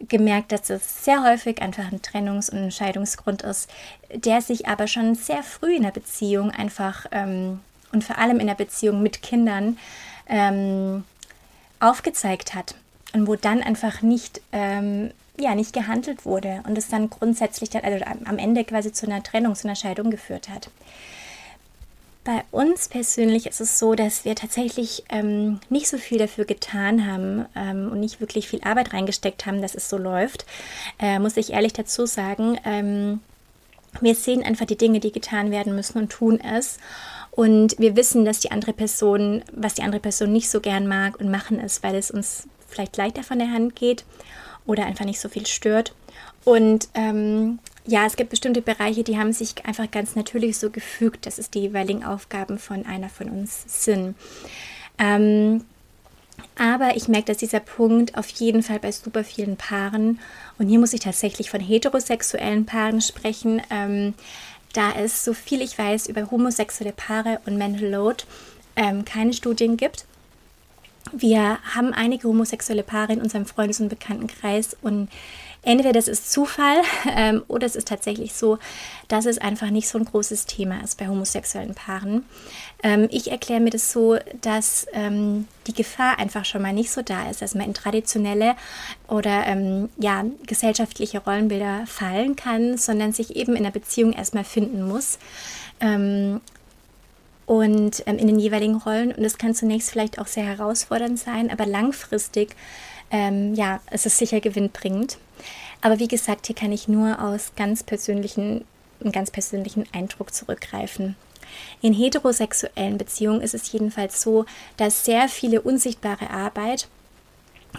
gemerkt, 0.00 0.52
dass 0.52 0.70
es 0.70 1.04
sehr 1.04 1.24
häufig 1.24 1.60
einfach 1.60 1.90
ein 1.90 2.00
Trennungs- 2.00 2.50
und 2.50 2.58
ein 2.58 2.70
Scheidungsgrund 2.70 3.42
ist, 3.42 3.68
der 4.12 4.40
sich 4.40 4.68
aber 4.68 4.86
schon 4.86 5.14
sehr 5.14 5.42
früh 5.42 5.74
in 5.76 5.82
der 5.82 5.90
Beziehung 5.90 6.50
einfach 6.50 7.06
ähm, 7.10 7.60
und 7.92 8.04
vor 8.04 8.18
allem 8.18 8.38
in 8.38 8.46
der 8.46 8.54
Beziehung 8.54 9.02
mit 9.02 9.22
Kindern 9.22 9.78
ähm, 10.28 11.04
aufgezeigt 11.80 12.54
hat 12.54 12.74
und 13.12 13.26
wo 13.26 13.34
dann 13.34 13.62
einfach 13.62 14.02
nicht 14.02 14.40
ähm, 14.52 15.10
ja 15.40 15.54
nicht 15.54 15.72
gehandelt 15.72 16.24
wurde 16.24 16.62
und 16.66 16.76
es 16.76 16.88
dann 16.88 17.10
grundsätzlich 17.10 17.70
dann, 17.70 17.84
also 17.84 18.04
am 18.24 18.38
Ende 18.38 18.64
quasi 18.64 18.92
zu 18.92 19.06
einer 19.06 19.22
Trennung, 19.22 19.54
zu 19.54 19.68
einer 19.68 19.76
Scheidung 19.76 20.10
geführt 20.10 20.48
hat. 20.48 20.70
Bei 22.28 22.44
uns 22.50 22.88
persönlich 22.88 23.46
ist 23.46 23.62
es 23.62 23.78
so, 23.78 23.94
dass 23.94 24.26
wir 24.26 24.34
tatsächlich 24.34 25.02
ähm, 25.08 25.60
nicht 25.70 25.88
so 25.88 25.96
viel 25.96 26.18
dafür 26.18 26.44
getan 26.44 27.06
haben 27.06 27.46
ähm, 27.56 27.90
und 27.90 28.00
nicht 28.00 28.20
wirklich 28.20 28.46
viel 28.50 28.60
Arbeit 28.64 28.92
reingesteckt 28.92 29.46
haben, 29.46 29.62
dass 29.62 29.74
es 29.74 29.88
so 29.88 29.96
läuft, 29.96 30.44
äh, 30.98 31.18
muss 31.18 31.38
ich 31.38 31.54
ehrlich 31.54 31.72
dazu 31.72 32.04
sagen. 32.04 32.58
Ähm, 32.66 33.20
wir 34.02 34.14
sehen 34.14 34.42
einfach 34.42 34.66
die 34.66 34.76
Dinge, 34.76 35.00
die 35.00 35.10
getan 35.10 35.50
werden 35.50 35.74
müssen 35.74 35.96
und 35.96 36.10
tun 36.10 36.38
es. 36.38 36.76
Und 37.30 37.78
wir 37.78 37.96
wissen, 37.96 38.26
dass 38.26 38.40
die 38.40 38.50
andere 38.50 38.74
Person, 38.74 39.42
was 39.50 39.72
die 39.72 39.82
andere 39.82 40.00
Person 40.00 40.30
nicht 40.30 40.50
so 40.50 40.60
gern 40.60 40.86
mag 40.86 41.18
und 41.18 41.30
machen 41.30 41.58
es, 41.58 41.82
weil 41.82 41.94
es 41.94 42.10
uns 42.10 42.46
vielleicht 42.66 42.98
leichter 42.98 43.22
von 43.22 43.38
der 43.38 43.50
Hand 43.50 43.74
geht 43.74 44.04
oder 44.66 44.84
einfach 44.84 45.06
nicht 45.06 45.18
so 45.18 45.30
viel 45.30 45.46
stört. 45.46 45.94
Und 46.44 46.90
ähm, 46.92 47.58
ja, 47.88 48.04
es 48.04 48.16
gibt 48.16 48.28
bestimmte 48.28 48.60
Bereiche, 48.60 49.02
die 49.02 49.18
haben 49.18 49.32
sich 49.32 49.64
einfach 49.64 49.90
ganz 49.90 50.14
natürlich 50.14 50.58
so 50.58 50.68
gefügt, 50.68 51.24
dass 51.24 51.38
es 51.38 51.50
die 51.50 51.60
jeweiligen 51.60 52.04
Aufgaben 52.04 52.58
von 52.58 52.84
einer 52.84 53.08
von 53.08 53.30
uns 53.30 53.64
sind. 53.66 54.14
Ähm, 54.98 55.64
aber 56.58 56.96
ich 56.96 57.08
merke, 57.08 57.26
dass 57.26 57.38
dieser 57.38 57.60
Punkt 57.60 58.18
auf 58.18 58.28
jeden 58.28 58.62
Fall 58.62 58.78
bei 58.78 58.92
super 58.92 59.24
vielen 59.24 59.56
Paaren, 59.56 60.20
und 60.58 60.68
hier 60.68 60.78
muss 60.78 60.92
ich 60.92 61.00
tatsächlich 61.00 61.50
von 61.50 61.60
heterosexuellen 61.60 62.66
Paaren 62.66 63.00
sprechen, 63.00 63.62
ähm, 63.70 64.12
da 64.74 64.92
es, 64.92 65.24
so 65.24 65.32
viel 65.32 65.62
ich 65.62 65.78
weiß, 65.78 66.08
über 66.08 66.30
homosexuelle 66.30 66.92
Paare 66.92 67.40
und 67.46 67.56
Mental 67.56 67.88
Load 67.88 68.24
ähm, 68.76 69.06
keine 69.06 69.32
Studien 69.32 69.78
gibt 69.78 70.04
wir 71.12 71.58
haben 71.74 71.92
einige 71.92 72.28
homosexuelle 72.28 72.82
Paare 72.82 73.14
in 73.14 73.20
unserem 73.20 73.46
Freundes- 73.46 73.80
und 73.80 73.88
Bekanntenkreis 73.88 74.76
und 74.82 75.08
entweder 75.62 75.92
das 75.92 76.08
ist 76.08 76.30
Zufall 76.30 76.82
ähm, 77.16 77.42
oder 77.48 77.66
es 77.66 77.76
ist 77.76 77.88
tatsächlich 77.88 78.34
so, 78.34 78.58
dass 79.08 79.26
es 79.26 79.38
einfach 79.38 79.70
nicht 79.70 79.88
so 79.88 79.98
ein 79.98 80.04
großes 80.04 80.46
Thema 80.46 80.82
ist 80.82 80.98
bei 80.98 81.08
homosexuellen 81.08 81.74
Paaren. 81.74 82.24
Ähm, 82.82 83.08
ich 83.10 83.30
erkläre 83.30 83.60
mir 83.60 83.70
das 83.70 83.92
so, 83.92 84.18
dass 84.40 84.86
ähm, 84.92 85.48
die 85.66 85.74
Gefahr 85.74 86.18
einfach 86.18 86.44
schon 86.44 86.62
mal 86.62 86.72
nicht 86.72 86.90
so 86.90 87.02
da 87.02 87.28
ist, 87.28 87.42
dass 87.42 87.54
man 87.54 87.66
in 87.66 87.74
traditionelle 87.74 88.54
oder 89.08 89.46
ähm, 89.46 89.88
ja, 89.98 90.24
gesellschaftliche 90.46 91.18
Rollenbilder 91.20 91.84
fallen 91.86 92.36
kann, 92.36 92.78
sondern 92.78 93.12
sich 93.12 93.36
eben 93.36 93.56
in 93.56 93.64
der 93.64 93.70
Beziehung 93.70 94.12
erstmal 94.12 94.44
finden 94.44 94.86
muss. 94.86 95.18
Ähm, 95.80 96.40
und 97.48 98.02
ähm, 98.06 98.18
in 98.18 98.26
den 98.26 98.38
jeweiligen 98.38 98.76
Rollen. 98.76 99.10
Und 99.10 99.22
das 99.22 99.38
kann 99.38 99.54
zunächst 99.54 99.90
vielleicht 99.90 100.18
auch 100.18 100.26
sehr 100.26 100.44
herausfordernd 100.44 101.18
sein, 101.18 101.50
aber 101.50 101.64
langfristig, 101.64 102.54
ähm, 103.10 103.54
ja, 103.54 103.80
es 103.90 104.04
ist 104.04 104.18
sicher 104.18 104.40
gewinnbringend. 104.40 105.16
Aber 105.80 105.98
wie 105.98 106.08
gesagt, 106.08 106.46
hier 106.46 106.56
kann 106.56 106.72
ich 106.72 106.88
nur 106.88 107.22
aus 107.22 107.52
ganz 107.56 107.82
persönlichen, 107.82 108.64
einen 109.00 109.12
ganz 109.12 109.30
persönlichen 109.30 109.84
Eindruck 109.92 110.34
zurückgreifen. 110.34 111.16
In 111.80 111.92
heterosexuellen 111.92 112.98
Beziehungen 112.98 113.40
ist 113.40 113.54
es 113.54 113.70
jedenfalls 113.72 114.20
so, 114.20 114.44
dass 114.76 115.04
sehr 115.04 115.28
viele 115.28 115.62
unsichtbare 115.62 116.30
Arbeit 116.30 116.88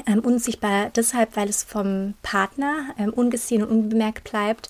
ähm, 0.08 0.20
unsichtbar 0.20 0.92
deshalb, 0.96 1.36
weil 1.36 1.50
es 1.50 1.64
vom 1.64 2.14
Partner 2.22 2.94
ähm, 2.98 3.12
ungesehen 3.12 3.64
und 3.64 3.70
unbemerkt 3.70 4.30
bleibt, 4.30 4.70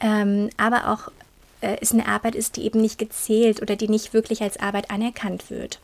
ähm, 0.00 0.50
aber 0.56 0.90
auch 0.90 1.10
äh, 1.60 1.76
es 1.80 1.92
eine 1.92 2.06
Arbeit 2.06 2.34
ist, 2.34 2.56
die 2.56 2.64
eben 2.64 2.80
nicht 2.80 2.98
gezählt 2.98 3.62
oder 3.62 3.76
die 3.76 3.88
nicht 3.88 4.14
wirklich 4.14 4.42
als 4.42 4.58
Arbeit 4.58 4.90
anerkannt 4.90 5.50
wird. 5.50 5.80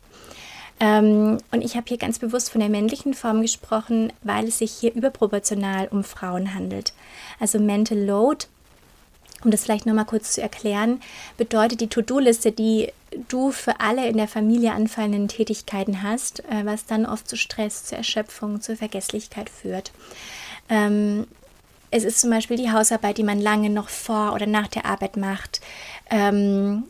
Ähm, 0.80 1.38
und 1.50 1.62
ich 1.62 1.76
habe 1.76 1.84
hier 1.88 1.98
ganz 1.98 2.18
bewusst 2.18 2.50
von 2.50 2.60
der 2.60 2.70
männlichen 2.70 3.12
Form 3.14 3.42
gesprochen, 3.42 4.12
weil 4.22 4.48
es 4.48 4.58
sich 4.58 4.72
hier 4.72 4.94
überproportional 4.94 5.88
um 5.88 6.02
Frauen 6.02 6.54
handelt. 6.54 6.94
Also 7.38 7.58
Mental 7.58 7.98
Load, 7.98 8.46
um 9.44 9.50
das 9.50 9.64
vielleicht 9.64 9.86
nochmal 9.86 10.06
kurz 10.06 10.32
zu 10.32 10.42
erklären, 10.42 11.00
bedeutet 11.36 11.82
die 11.82 11.88
To-Do-Liste, 11.88 12.52
die 12.52 12.92
du 13.28 13.50
für 13.50 13.80
alle 13.80 14.08
in 14.08 14.16
der 14.16 14.28
Familie 14.28 14.72
anfallenden 14.72 15.28
Tätigkeiten 15.28 16.02
hast, 16.02 16.40
äh, 16.44 16.64
was 16.64 16.86
dann 16.86 17.06
oft 17.06 17.28
zu 17.28 17.36
Stress, 17.36 17.84
zur 17.84 17.98
Erschöpfung, 17.98 18.60
zur 18.62 18.76
Vergesslichkeit 18.76 19.50
führt. 19.50 19.92
Ähm, 20.68 21.26
es 21.90 22.04
ist 22.04 22.20
zum 22.20 22.30
Beispiel 22.30 22.56
die 22.56 22.70
Hausarbeit, 22.70 23.18
die 23.18 23.24
man 23.24 23.40
lange 23.40 23.68
noch 23.68 23.88
vor 23.88 24.32
oder 24.32 24.46
nach 24.46 24.68
der 24.68 24.84
Arbeit 24.84 25.16
macht. 25.16 25.60
Ähm, 26.08 26.84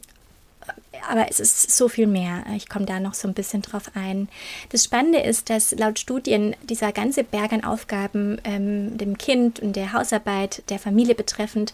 aber 1.08 1.26
es 1.30 1.40
ist 1.40 1.76
so 1.76 1.88
viel 1.88 2.06
mehr. 2.06 2.44
Ich 2.56 2.68
komme 2.68 2.86
da 2.86 3.00
noch 3.00 3.14
so 3.14 3.28
ein 3.28 3.34
bisschen 3.34 3.62
drauf 3.62 3.92
ein. 3.94 4.28
Das 4.70 4.84
Spannende 4.84 5.20
ist, 5.20 5.50
dass 5.50 5.72
laut 5.72 5.98
Studien 5.98 6.56
dieser 6.62 6.92
ganze 6.92 7.24
Berg 7.24 7.52
an 7.52 7.64
Aufgaben 7.64 8.40
ähm, 8.44 8.96
dem 8.98 9.18
Kind 9.18 9.60
und 9.60 9.76
der 9.76 9.92
Hausarbeit 9.92 10.62
der 10.70 10.78
Familie 10.78 11.14
betreffend 11.14 11.72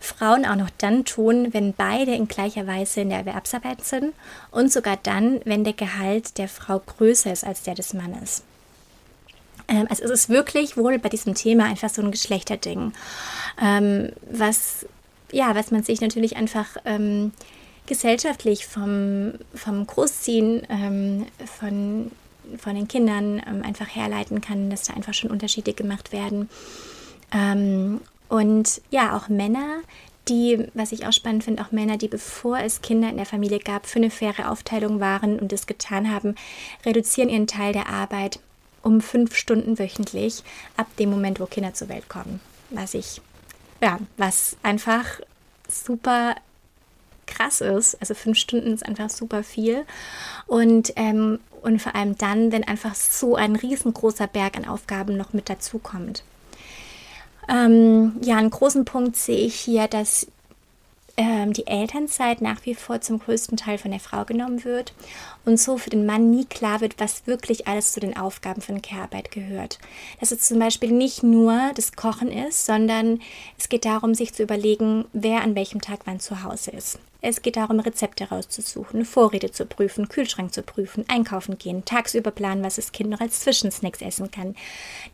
Frauen 0.00 0.44
auch 0.44 0.56
noch 0.56 0.70
dann 0.78 1.04
tun, 1.04 1.48
wenn 1.52 1.72
beide 1.72 2.14
in 2.14 2.28
gleicher 2.28 2.66
Weise 2.66 3.00
in 3.00 3.10
der 3.10 3.18
Erwerbsarbeit 3.20 3.84
sind 3.84 4.14
und 4.50 4.72
sogar 4.72 4.98
dann, 5.02 5.40
wenn 5.44 5.64
der 5.64 5.72
Gehalt 5.72 6.38
der 6.38 6.48
Frau 6.48 6.78
größer 6.78 7.32
ist 7.32 7.44
als 7.44 7.62
der 7.62 7.74
des 7.74 7.94
Mannes. 7.94 8.42
Ähm, 9.68 9.86
also 9.88 10.04
es 10.04 10.10
ist 10.10 10.28
wirklich 10.28 10.76
wohl 10.76 10.98
bei 10.98 11.08
diesem 11.08 11.34
Thema 11.34 11.64
einfach 11.64 11.90
so 11.90 12.02
ein 12.02 12.10
Geschlechterding, 12.10 12.92
ähm, 13.60 14.12
was, 14.30 14.86
ja, 15.32 15.54
was 15.54 15.70
man 15.70 15.82
sich 15.82 16.00
natürlich 16.00 16.36
einfach 16.36 16.76
ähm, 16.84 17.32
gesellschaftlich 17.86 18.66
vom, 18.66 19.34
vom 19.54 19.86
Großziehen 19.86 20.66
ähm, 20.68 21.26
von, 21.58 22.10
von 22.58 22.74
den 22.74 22.88
Kindern 22.88 23.42
ähm, 23.46 23.62
einfach 23.62 23.94
herleiten 23.94 24.40
kann, 24.40 24.70
dass 24.70 24.84
da 24.84 24.94
einfach 24.94 25.14
schon 25.14 25.30
Unterschiede 25.30 25.72
gemacht 25.72 26.12
werden. 26.12 26.48
Ähm, 27.32 28.00
und 28.28 28.80
ja, 28.90 29.16
auch 29.16 29.28
Männer, 29.28 29.80
die, 30.28 30.66
was 30.74 30.92
ich 30.92 31.06
auch 31.06 31.12
spannend 31.12 31.44
finde, 31.44 31.62
auch 31.62 31.72
Männer, 31.72 31.96
die 31.96 32.08
bevor 32.08 32.58
es 32.58 32.82
Kinder 32.82 33.08
in 33.08 33.16
der 33.16 33.26
Familie 33.26 33.60
gab, 33.60 33.86
für 33.86 33.98
eine 33.98 34.10
faire 34.10 34.50
Aufteilung 34.50 35.00
waren 35.00 35.38
und 35.38 35.52
das 35.52 35.66
getan 35.66 36.10
haben, 36.10 36.34
reduzieren 36.84 37.28
ihren 37.28 37.46
Teil 37.46 37.72
der 37.72 37.88
Arbeit 37.88 38.40
um 38.82 39.00
fünf 39.00 39.36
Stunden 39.36 39.78
wöchentlich 39.78 40.42
ab 40.76 40.86
dem 40.98 41.10
Moment, 41.10 41.40
wo 41.40 41.46
Kinder 41.46 41.74
zur 41.74 41.88
Welt 41.88 42.08
kommen. 42.08 42.40
Was 42.70 42.94
ich, 42.94 43.20
ja, 43.80 43.98
was 44.16 44.56
einfach 44.62 45.04
super 45.68 46.36
krass 47.26 47.60
ist. 47.60 47.96
Also 48.00 48.14
fünf 48.14 48.38
Stunden 48.38 48.72
ist 48.72 48.86
einfach 48.86 49.10
super 49.10 49.42
viel. 49.42 49.84
Und, 50.46 50.92
ähm, 50.96 51.40
und 51.62 51.80
vor 51.80 51.94
allem 51.94 52.16
dann, 52.16 52.52
wenn 52.52 52.64
einfach 52.64 52.94
so 52.94 53.36
ein 53.36 53.56
riesengroßer 53.56 54.26
Berg 54.26 54.56
an 54.56 54.66
Aufgaben 54.66 55.16
noch 55.16 55.32
mit 55.32 55.48
dazukommt. 55.48 56.24
Ähm, 57.48 58.16
ja, 58.22 58.36
einen 58.36 58.50
großen 58.50 58.84
Punkt 58.84 59.16
sehe 59.16 59.46
ich 59.46 59.54
hier, 59.54 59.86
dass 59.86 60.26
ähm, 61.16 61.52
die 61.52 61.66
Elternzeit 61.66 62.40
nach 62.40 62.64
wie 62.64 62.74
vor 62.74 63.00
zum 63.00 63.18
größten 63.18 63.56
Teil 63.56 63.78
von 63.78 63.90
der 63.90 64.00
Frau 64.00 64.24
genommen 64.24 64.64
wird 64.64 64.92
und 65.44 65.58
so 65.58 65.78
für 65.78 65.90
den 65.90 66.04
Mann 66.04 66.30
nie 66.30 66.44
klar 66.44 66.80
wird, 66.80 66.94
was 66.98 67.26
wirklich 67.26 67.66
alles 67.66 67.92
zu 67.92 68.00
den 68.00 68.16
Aufgaben 68.16 68.60
von 68.60 68.82
Care-Arbeit 68.82 69.30
gehört. 69.30 69.78
Dass 70.20 70.32
es 70.32 70.40
zum 70.40 70.58
Beispiel 70.58 70.92
nicht 70.92 71.22
nur 71.22 71.72
das 71.74 71.92
Kochen 71.92 72.30
ist, 72.30 72.66
sondern 72.66 73.20
es 73.58 73.68
geht 73.68 73.84
darum, 73.84 74.14
sich 74.14 74.34
zu 74.34 74.42
überlegen, 74.42 75.06
wer 75.12 75.42
an 75.42 75.54
welchem 75.54 75.80
Tag 75.80 76.00
wann 76.04 76.20
zu 76.20 76.42
Hause 76.42 76.72
ist. 76.72 76.98
Es 77.22 77.42
geht 77.42 77.56
darum, 77.56 77.80
Rezepte 77.80 78.28
rauszusuchen, 78.28 79.04
Vorräte 79.04 79.50
zu 79.50 79.66
prüfen, 79.66 80.08
Kühlschrank 80.08 80.52
zu 80.52 80.62
prüfen, 80.62 81.04
einkaufen 81.08 81.58
gehen, 81.58 81.84
tagsüber 81.84 82.30
planen, 82.30 82.62
was 82.62 82.76
das 82.76 82.92
Kind 82.92 83.10
noch 83.10 83.20
als 83.20 83.40
Zwischensnacks 83.40 84.02
essen 84.02 84.30
kann, 84.30 84.54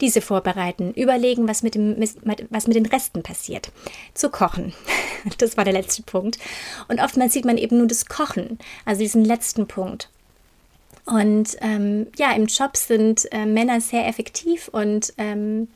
diese 0.00 0.20
vorbereiten, 0.20 0.92
überlegen, 0.94 1.48
was 1.48 1.62
mit, 1.62 1.74
dem, 1.74 1.96
was 2.50 2.66
mit 2.66 2.76
den 2.76 2.86
Resten 2.86 3.22
passiert, 3.22 3.72
zu 4.14 4.30
kochen. 4.30 4.74
Das 5.38 5.56
war 5.56 5.64
der 5.64 5.72
letzte 5.72 6.02
Punkt. 6.02 6.38
Und 6.88 7.00
oftmals 7.00 7.32
sieht 7.32 7.44
man 7.44 7.56
eben 7.56 7.78
nur 7.78 7.86
das 7.86 8.06
Kochen, 8.06 8.58
also 8.84 9.02
diesen 9.02 9.24
letzten 9.24 9.68
Punkt. 9.68 10.08
Und 11.04 11.56
ähm, 11.60 12.08
ja, 12.16 12.32
im 12.32 12.46
Job 12.46 12.76
sind 12.76 13.32
äh, 13.32 13.46
Männer 13.46 13.80
sehr 13.80 14.08
effektiv 14.08 14.68
und 14.68 15.12
ähm, 15.18 15.68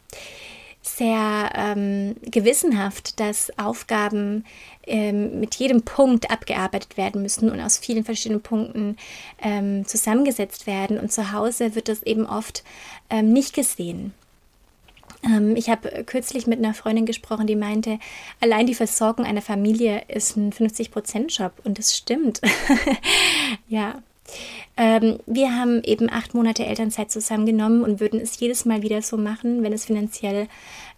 sehr 0.82 1.50
ähm, 1.54 2.16
gewissenhaft, 2.22 3.18
dass 3.18 3.56
Aufgaben 3.58 4.44
ähm, 4.86 5.40
mit 5.40 5.54
jedem 5.56 5.82
Punkt 5.82 6.30
abgearbeitet 6.30 6.96
werden 6.96 7.22
müssen 7.22 7.50
und 7.50 7.60
aus 7.60 7.78
vielen 7.78 8.04
verschiedenen 8.04 8.40
Punkten 8.40 8.96
ähm, 9.42 9.86
zusammengesetzt 9.86 10.66
werden. 10.66 10.98
Und 10.98 11.12
zu 11.12 11.32
Hause 11.32 11.74
wird 11.74 11.88
das 11.88 12.02
eben 12.02 12.26
oft 12.26 12.62
ähm, 13.10 13.32
nicht 13.32 13.54
gesehen. 13.54 14.14
Ähm, 15.24 15.56
ich 15.56 15.68
habe 15.68 16.04
kürzlich 16.04 16.46
mit 16.46 16.58
einer 16.58 16.74
Freundin 16.74 17.06
gesprochen, 17.06 17.46
die 17.46 17.56
meinte, 17.56 17.98
allein 18.40 18.66
die 18.66 18.74
Versorgung 18.74 19.24
einer 19.24 19.42
Familie 19.42 20.02
ist 20.08 20.36
ein 20.36 20.52
50-Prozent-Job. 20.52 21.52
Und 21.64 21.78
das 21.78 21.96
stimmt. 21.96 22.40
ja. 23.68 24.00
Ähm, 24.76 25.18
wir 25.26 25.54
haben 25.54 25.82
eben 25.84 26.10
acht 26.10 26.34
Monate 26.34 26.66
Elternzeit 26.66 27.10
zusammengenommen 27.10 27.82
und 27.82 28.00
würden 28.00 28.20
es 28.20 28.38
jedes 28.38 28.64
Mal 28.64 28.82
wieder 28.82 29.00
so 29.00 29.16
machen, 29.16 29.62
wenn 29.62 29.72
es 29.72 29.86
finanziell 29.86 30.48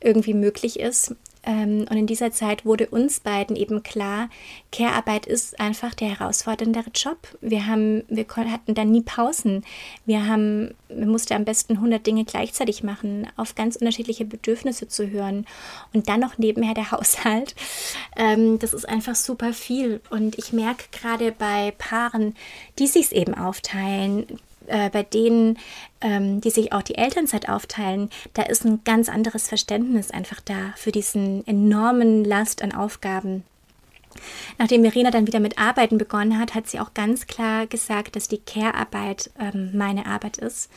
irgendwie 0.00 0.34
möglich 0.34 0.80
ist. 0.80 1.14
Ähm, 1.44 1.86
und 1.88 1.96
in 1.96 2.06
dieser 2.06 2.30
Zeit 2.30 2.64
wurde 2.64 2.88
uns 2.88 3.20
beiden 3.20 3.56
eben 3.56 3.82
klar, 3.82 4.28
Care-Arbeit 4.72 5.26
ist 5.26 5.58
einfach 5.60 5.94
der 5.94 6.18
herausforderndere 6.18 6.90
Job. 6.94 7.18
Wir, 7.40 7.66
haben, 7.66 8.04
wir 8.08 8.26
hatten 8.28 8.74
dann 8.74 8.90
nie 8.90 9.02
Pausen. 9.02 9.64
Wir, 10.04 10.26
haben, 10.26 10.74
wir 10.88 11.06
mussten 11.06 11.34
am 11.34 11.44
besten 11.44 11.74
100 11.74 12.06
Dinge 12.06 12.24
gleichzeitig 12.24 12.82
machen, 12.82 13.26
auf 13.36 13.54
ganz 13.54 13.76
unterschiedliche 13.76 14.24
Bedürfnisse 14.24 14.88
zu 14.88 15.10
hören. 15.10 15.46
Und 15.92 16.08
dann 16.08 16.20
noch 16.20 16.38
nebenher 16.38 16.74
der 16.74 16.90
Haushalt. 16.92 17.54
Ähm, 18.16 18.58
das 18.58 18.74
ist 18.74 18.88
einfach 18.88 19.14
super 19.14 19.52
viel. 19.52 20.00
Und 20.10 20.38
ich 20.38 20.52
merke 20.52 20.84
gerade 20.92 21.32
bei 21.32 21.72
Paaren, 21.78 22.34
die 22.78 22.86
sich 22.86 23.12
eben 23.12 23.34
aufteilen, 23.34 24.26
äh, 24.68 24.90
bei 24.90 25.02
denen, 25.02 25.58
ähm, 26.00 26.40
die 26.40 26.50
sich 26.50 26.72
auch 26.72 26.82
die 26.82 26.96
Elternzeit 26.96 27.48
aufteilen, 27.48 28.10
da 28.34 28.42
ist 28.42 28.64
ein 28.64 28.82
ganz 28.84 29.08
anderes 29.08 29.48
Verständnis 29.48 30.10
einfach 30.10 30.40
da 30.40 30.72
für 30.76 30.92
diesen 30.92 31.46
enormen 31.46 32.24
Last 32.24 32.62
an 32.62 32.72
Aufgaben. 32.72 33.44
Nachdem 34.58 34.82
Verena 34.82 35.10
dann 35.10 35.26
wieder 35.26 35.40
mit 35.40 35.58
Arbeiten 35.58 35.98
begonnen 35.98 36.38
hat, 36.38 36.54
hat 36.54 36.66
sie 36.66 36.80
auch 36.80 36.94
ganz 36.94 37.26
klar 37.26 37.66
gesagt, 37.66 38.16
dass 38.16 38.28
die 38.28 38.38
Care-Arbeit 38.38 39.30
ähm, 39.38 39.70
meine 39.76 40.06
Arbeit 40.06 40.38
ist 40.38 40.70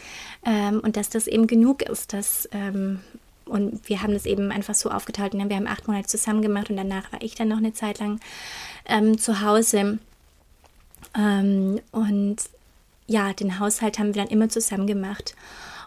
ähm, 0.45 0.79
und 0.81 0.97
dass 0.97 1.09
das 1.09 1.27
eben 1.27 1.47
genug 1.47 1.81
ist, 1.81 2.13
dass 2.13 2.47
ähm, 2.51 2.99
und 3.45 3.89
wir 3.89 4.01
haben 4.01 4.13
das 4.13 4.25
eben 4.25 4.49
einfach 4.51 4.75
so 4.75 4.89
aufgeteilt. 4.89 5.33
Ne? 5.33 5.49
Wir 5.49 5.57
haben 5.57 5.67
acht 5.67 5.87
Monate 5.87 6.07
zusammen 6.07 6.41
gemacht 6.41 6.69
und 6.69 6.77
danach 6.77 7.11
war 7.11 7.21
ich 7.21 7.35
dann 7.35 7.49
noch 7.49 7.57
eine 7.57 7.73
Zeit 7.73 7.99
lang 7.99 8.19
ähm, 8.85 9.17
zu 9.17 9.41
Hause. 9.41 9.99
Ähm, 11.17 11.81
und 11.91 12.37
ja, 13.11 13.33
den 13.33 13.59
Haushalt 13.59 13.99
haben 13.99 14.15
wir 14.15 14.21
dann 14.23 14.31
immer 14.31 14.49
zusammen 14.49 14.87
gemacht. 14.87 15.35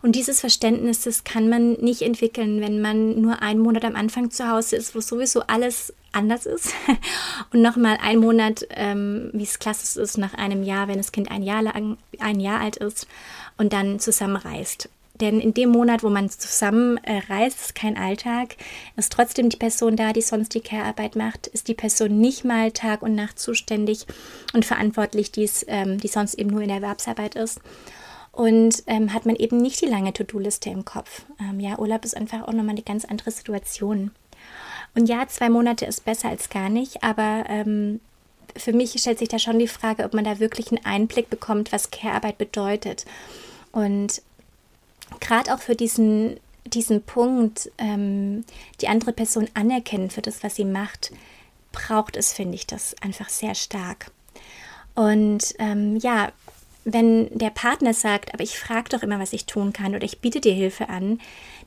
Und 0.02 0.16
dieses 0.16 0.40
Verständnis, 0.40 1.00
das 1.00 1.24
kann 1.24 1.48
man 1.48 1.72
nicht 1.74 2.02
entwickeln, 2.02 2.60
wenn 2.60 2.82
man 2.82 3.22
nur 3.22 3.40
einen 3.40 3.60
Monat 3.60 3.86
am 3.86 3.96
Anfang 3.96 4.30
zu 4.30 4.46
Hause 4.46 4.76
ist, 4.76 4.94
wo 4.94 5.00
sowieso 5.00 5.40
alles 5.46 5.94
anders 6.12 6.44
ist. 6.44 6.74
Und 7.52 7.62
nochmal 7.62 7.96
einen 8.02 8.20
Monat, 8.20 8.66
ähm, 8.70 9.30
wie 9.32 9.44
es 9.44 9.58
klassisch 9.58 9.96
ist, 9.96 10.18
nach 10.18 10.34
einem 10.34 10.62
Jahr, 10.62 10.88
wenn 10.88 10.98
das 10.98 11.10
Kind 11.10 11.30
ein 11.30 11.42
Jahr 11.42 11.62
lang, 11.62 11.96
ein 12.18 12.38
Jahr 12.38 12.60
alt 12.60 12.76
ist 12.76 13.06
und 13.56 13.72
dann 13.72 13.98
zusammenreist. 13.98 14.90
Denn 15.20 15.38
in 15.40 15.54
dem 15.54 15.70
Monat, 15.70 16.02
wo 16.02 16.10
man 16.10 16.28
zusammen 16.28 16.98
äh, 17.04 17.20
reist, 17.28 17.60
ist 17.60 17.74
kein 17.76 17.96
Alltag, 17.96 18.56
ist 18.96 19.12
trotzdem 19.12 19.48
die 19.48 19.56
Person 19.56 19.94
da, 19.94 20.12
die 20.12 20.22
sonst 20.22 20.54
die 20.54 20.60
Care-Arbeit 20.60 21.14
macht, 21.14 21.46
ist 21.46 21.68
die 21.68 21.74
Person 21.74 22.20
nicht 22.20 22.44
mal 22.44 22.72
Tag 22.72 23.02
und 23.02 23.14
Nacht 23.14 23.38
zuständig 23.38 24.06
und 24.54 24.64
verantwortlich, 24.64 25.30
die's, 25.30 25.64
ähm, 25.68 25.98
die 25.98 26.08
sonst 26.08 26.34
eben 26.34 26.50
nur 26.50 26.62
in 26.62 26.68
der 26.68 26.78
Erwerbsarbeit 26.78 27.36
ist. 27.36 27.60
Und 28.32 28.82
ähm, 28.88 29.14
hat 29.14 29.26
man 29.26 29.36
eben 29.36 29.58
nicht 29.58 29.80
die 29.80 29.86
lange 29.86 30.12
To-Do-Liste 30.12 30.68
im 30.70 30.84
Kopf. 30.84 31.22
Ähm, 31.40 31.60
ja, 31.60 31.78
Urlaub 31.78 32.04
ist 32.04 32.16
einfach 32.16 32.42
auch 32.42 32.52
nochmal 32.52 32.70
eine 32.70 32.82
ganz 32.82 33.04
andere 33.04 33.30
Situation. 33.30 34.10
Und 34.96 35.08
ja, 35.08 35.28
zwei 35.28 35.48
Monate 35.48 35.86
ist 35.86 36.04
besser 36.04 36.30
als 36.30 36.50
gar 36.50 36.68
nicht, 36.68 37.04
aber 37.04 37.44
ähm, 37.48 38.00
für 38.56 38.72
mich 38.72 38.98
stellt 38.98 39.20
sich 39.20 39.28
da 39.28 39.38
schon 39.38 39.60
die 39.60 39.68
Frage, 39.68 40.04
ob 40.04 40.14
man 40.14 40.24
da 40.24 40.40
wirklich 40.40 40.72
einen 40.72 40.84
Einblick 40.84 41.30
bekommt, 41.30 41.70
was 41.70 41.92
Care-Arbeit 41.92 42.38
bedeutet. 42.38 43.04
Und 43.70 44.20
gerade 45.20 45.54
auch 45.54 45.60
für 45.60 45.74
diesen, 45.74 46.38
diesen 46.66 47.02
Punkt, 47.02 47.70
ähm, 47.78 48.44
die 48.80 48.88
andere 48.88 49.12
Person 49.12 49.48
anerkennen 49.54 50.10
für 50.10 50.22
das, 50.22 50.42
was 50.42 50.56
sie 50.56 50.64
macht, 50.64 51.12
braucht 51.72 52.16
es, 52.16 52.32
finde 52.32 52.54
ich, 52.54 52.66
das 52.66 52.94
einfach 53.02 53.28
sehr 53.28 53.54
stark. 53.54 54.10
Und 54.94 55.54
ähm, 55.58 55.96
ja, 55.96 56.30
wenn 56.84 57.36
der 57.36 57.50
Partner 57.50 57.94
sagt, 57.94 58.34
aber 58.34 58.42
ich 58.42 58.58
frage 58.58 58.90
doch 58.90 59.02
immer, 59.02 59.18
was 59.18 59.32
ich 59.32 59.46
tun 59.46 59.72
kann 59.72 59.94
oder 59.94 60.04
ich 60.04 60.20
biete 60.20 60.40
dir 60.40 60.52
Hilfe 60.52 60.88
an, 60.88 61.18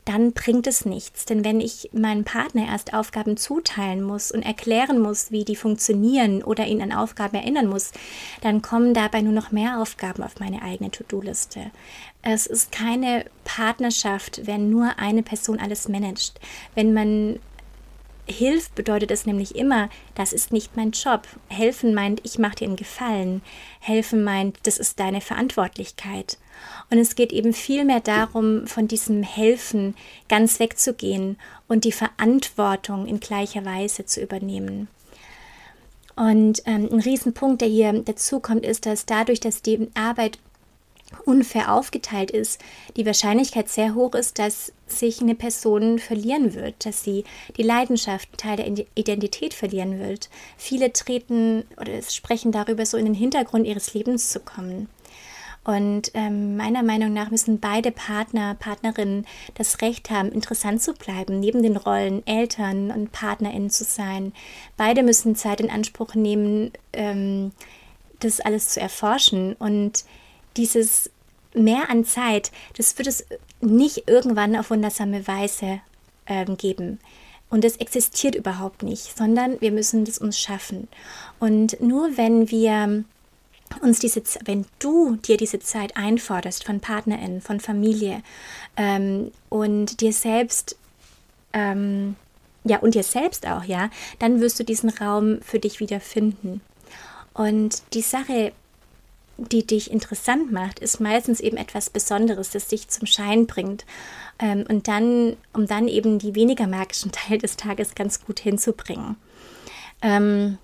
dann 0.05 0.31
bringt 0.31 0.67
es 0.67 0.85
nichts. 0.85 1.25
Denn 1.25 1.43
wenn 1.43 1.59
ich 1.59 1.89
meinem 1.91 2.23
Partner 2.23 2.67
erst 2.67 2.93
Aufgaben 2.93 3.35
zuteilen 3.35 4.01
muss 4.01 4.31
und 4.31 4.43
erklären 4.43 4.99
muss, 4.99 5.31
wie 5.31 5.43
die 5.43 5.55
funktionieren 5.55 6.43
oder 6.43 6.65
ihn 6.65 6.81
an 6.81 6.93
Aufgaben 6.93 7.35
erinnern 7.35 7.67
muss, 7.67 7.91
dann 8.41 8.61
kommen 8.61 8.93
dabei 8.93 9.21
nur 9.21 9.33
noch 9.33 9.51
mehr 9.51 9.81
Aufgaben 9.81 10.23
auf 10.23 10.39
meine 10.39 10.61
eigene 10.61 10.91
To-Do-Liste. 10.91 11.71
Es 12.21 12.45
ist 12.45 12.71
keine 12.71 13.25
Partnerschaft, 13.43 14.45
wenn 14.45 14.69
nur 14.69 14.97
eine 14.97 15.23
Person 15.23 15.59
alles 15.59 15.89
managt. 15.89 16.39
Wenn 16.75 16.93
man 16.93 17.39
hilft, 18.27 18.75
bedeutet 18.75 19.11
es 19.11 19.25
nämlich 19.25 19.55
immer, 19.55 19.89
das 20.15 20.33
ist 20.33 20.51
nicht 20.51 20.75
mein 20.75 20.91
Job. 20.91 21.27
Helfen 21.47 21.93
meint, 21.93 22.21
ich 22.23 22.39
mache 22.39 22.57
dir 22.57 22.65
einen 22.65 22.75
Gefallen. 22.75 23.41
Helfen 23.79 24.23
meint, 24.23 24.59
das 24.63 24.77
ist 24.77 24.99
deine 24.99 25.21
Verantwortlichkeit. 25.21 26.37
Und 26.89 26.97
es 26.97 27.15
geht 27.15 27.31
eben 27.31 27.53
vielmehr 27.53 27.99
darum, 27.99 28.67
von 28.67 28.87
diesem 28.87 29.23
Helfen 29.23 29.95
ganz 30.29 30.59
wegzugehen 30.59 31.37
und 31.67 31.83
die 31.83 31.91
Verantwortung 31.91 33.05
in 33.07 33.19
gleicher 33.19 33.65
Weise 33.65 34.05
zu 34.05 34.21
übernehmen. 34.21 34.87
Und 36.15 36.63
ähm, 36.65 36.89
ein 36.91 36.99
Riesenpunkt, 36.99 37.61
der 37.61 37.67
hier 37.67 37.93
dazu 37.93 38.39
kommt, 38.39 38.65
ist, 38.65 38.87
dass 38.87 39.05
dadurch, 39.05 39.39
dass 39.39 39.61
die 39.61 39.87
Arbeit 39.93 40.39
unfair 41.25 41.73
aufgeteilt 41.73 42.31
ist, 42.31 42.61
die 42.95 43.05
Wahrscheinlichkeit 43.05 43.69
sehr 43.69 43.95
hoch 43.95 44.13
ist, 44.13 44.39
dass 44.39 44.73
sich 44.87 45.21
eine 45.21 45.35
Person 45.35 45.99
verlieren 45.99 46.53
wird, 46.53 46.85
dass 46.85 47.03
sie 47.03 47.23
die 47.57 47.63
Leidenschaft, 47.63 48.37
Teil 48.37 48.57
der 48.57 48.85
Identität 48.95 49.53
verlieren 49.53 49.99
wird. 49.99 50.29
Viele 50.57 50.93
treten 50.93 51.63
oder 51.79 52.01
sprechen 52.01 52.51
darüber, 52.51 52.85
so 52.85 52.97
in 52.97 53.05
den 53.05 53.13
Hintergrund 53.13 53.67
ihres 53.67 53.93
Lebens 53.93 54.29
zu 54.29 54.39
kommen. 54.39 54.89
Und 55.67 56.11
ähm, 56.13 56.55
meiner 56.55 56.81
Meinung 56.81 57.11
nach 57.11 57.29
müssen 57.29 57.59
beide 57.59 57.91
Partner, 57.91 58.55
Partnerinnen 58.55 59.25
das 59.55 59.81
Recht 59.81 60.09
haben, 60.09 60.31
interessant 60.31 60.81
zu 60.81 60.93
bleiben, 60.93 61.41
neben 61.41 61.61
den 61.61 61.75
Rollen 61.75 62.25
Eltern 62.25 62.89
und 62.89 63.11
PartnerInnen 63.11 63.69
zu 63.69 63.83
sein. 63.83 64.31
Beide 64.77 65.03
müssen 65.03 65.35
Zeit 65.35 65.59
in 65.59 65.69
Anspruch 65.69 66.15
nehmen, 66.15 66.71
ähm, 66.93 67.51
das 68.21 68.39
alles 68.39 68.69
zu 68.69 68.79
erforschen 68.79 69.53
und 69.59 70.05
dieses 70.57 71.09
Mehr 71.53 71.89
an 71.89 72.05
Zeit, 72.05 72.51
das 72.75 72.97
wird 72.97 73.07
es 73.07 73.25
nicht 73.61 74.07
irgendwann 74.07 74.55
auf 74.55 74.69
wundersame 74.69 75.27
Weise 75.27 75.79
ähm, 76.27 76.57
geben. 76.57 76.99
Und 77.49 77.63
es 77.63 77.77
existiert 77.77 78.35
überhaupt 78.35 78.83
nicht, 78.83 79.17
sondern 79.17 79.59
wir 79.61 79.71
müssen 79.71 80.03
das 80.05 80.17
uns 80.17 80.39
schaffen. 80.39 80.87
Und 81.39 81.79
nur 81.81 82.17
wenn 82.17 82.51
wir 82.51 83.05
uns 83.81 83.99
diese, 83.99 84.21
wenn 84.45 84.65
du 84.79 85.15
dir 85.15 85.37
diese 85.37 85.59
Zeit 85.59 85.95
einforderst 85.95 86.65
von 86.65 86.79
PartnerInnen, 86.79 87.41
von 87.41 87.59
Familie 87.59 88.21
ähm, 88.75 89.31
und 89.49 90.01
dir 90.01 90.13
selbst, 90.13 90.77
ähm, 91.53 92.15
ja, 92.63 92.79
und 92.79 92.95
dir 92.95 93.03
selbst 93.03 93.47
auch, 93.47 93.63
ja, 93.63 93.89
dann 94.19 94.41
wirst 94.41 94.59
du 94.59 94.63
diesen 94.63 94.89
Raum 94.89 95.39
für 95.41 95.59
dich 95.59 95.79
wieder 95.79 95.99
finden. 95.99 96.61
Und 97.33 97.81
die 97.93 98.01
Sache 98.01 98.51
die 99.37 99.65
dich 99.65 99.91
interessant 99.91 100.51
macht, 100.51 100.79
ist 100.79 100.99
meistens 100.99 101.39
eben 101.39 101.57
etwas 101.57 101.89
Besonderes, 101.89 102.51
das 102.51 102.67
dich 102.67 102.87
zum 102.87 103.05
Schein 103.05 103.47
bringt. 103.47 103.85
Ähm, 104.39 104.65
und 104.67 104.87
dann, 104.87 105.37
um 105.53 105.67
dann 105.67 105.87
eben 105.87 106.19
die 106.19 106.35
weniger 106.35 106.67
magischen 106.67 107.11
Teil 107.13 107.37
des 107.37 107.57
Tages 107.57 107.95
ganz 107.95 108.23
gut 108.23 108.39
hinzubringen. 108.39 109.15
Ähm, 110.01 110.57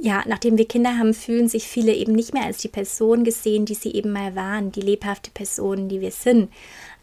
ja, 0.00 0.22
nachdem 0.26 0.58
wir 0.58 0.68
Kinder 0.68 0.98
haben, 0.98 1.14
fühlen 1.14 1.48
sich 1.48 1.66
viele 1.66 1.94
eben 1.94 2.12
nicht 2.12 2.34
mehr 2.34 2.44
als 2.44 2.58
die 2.58 2.68
Person 2.68 3.24
gesehen, 3.24 3.64
die 3.64 3.74
sie 3.74 3.92
eben 3.92 4.12
mal 4.12 4.34
waren, 4.34 4.72
die 4.72 4.80
lebhafte 4.80 5.30
Person, 5.30 5.88
die 5.88 6.00
wir 6.00 6.10
sind. 6.10 6.50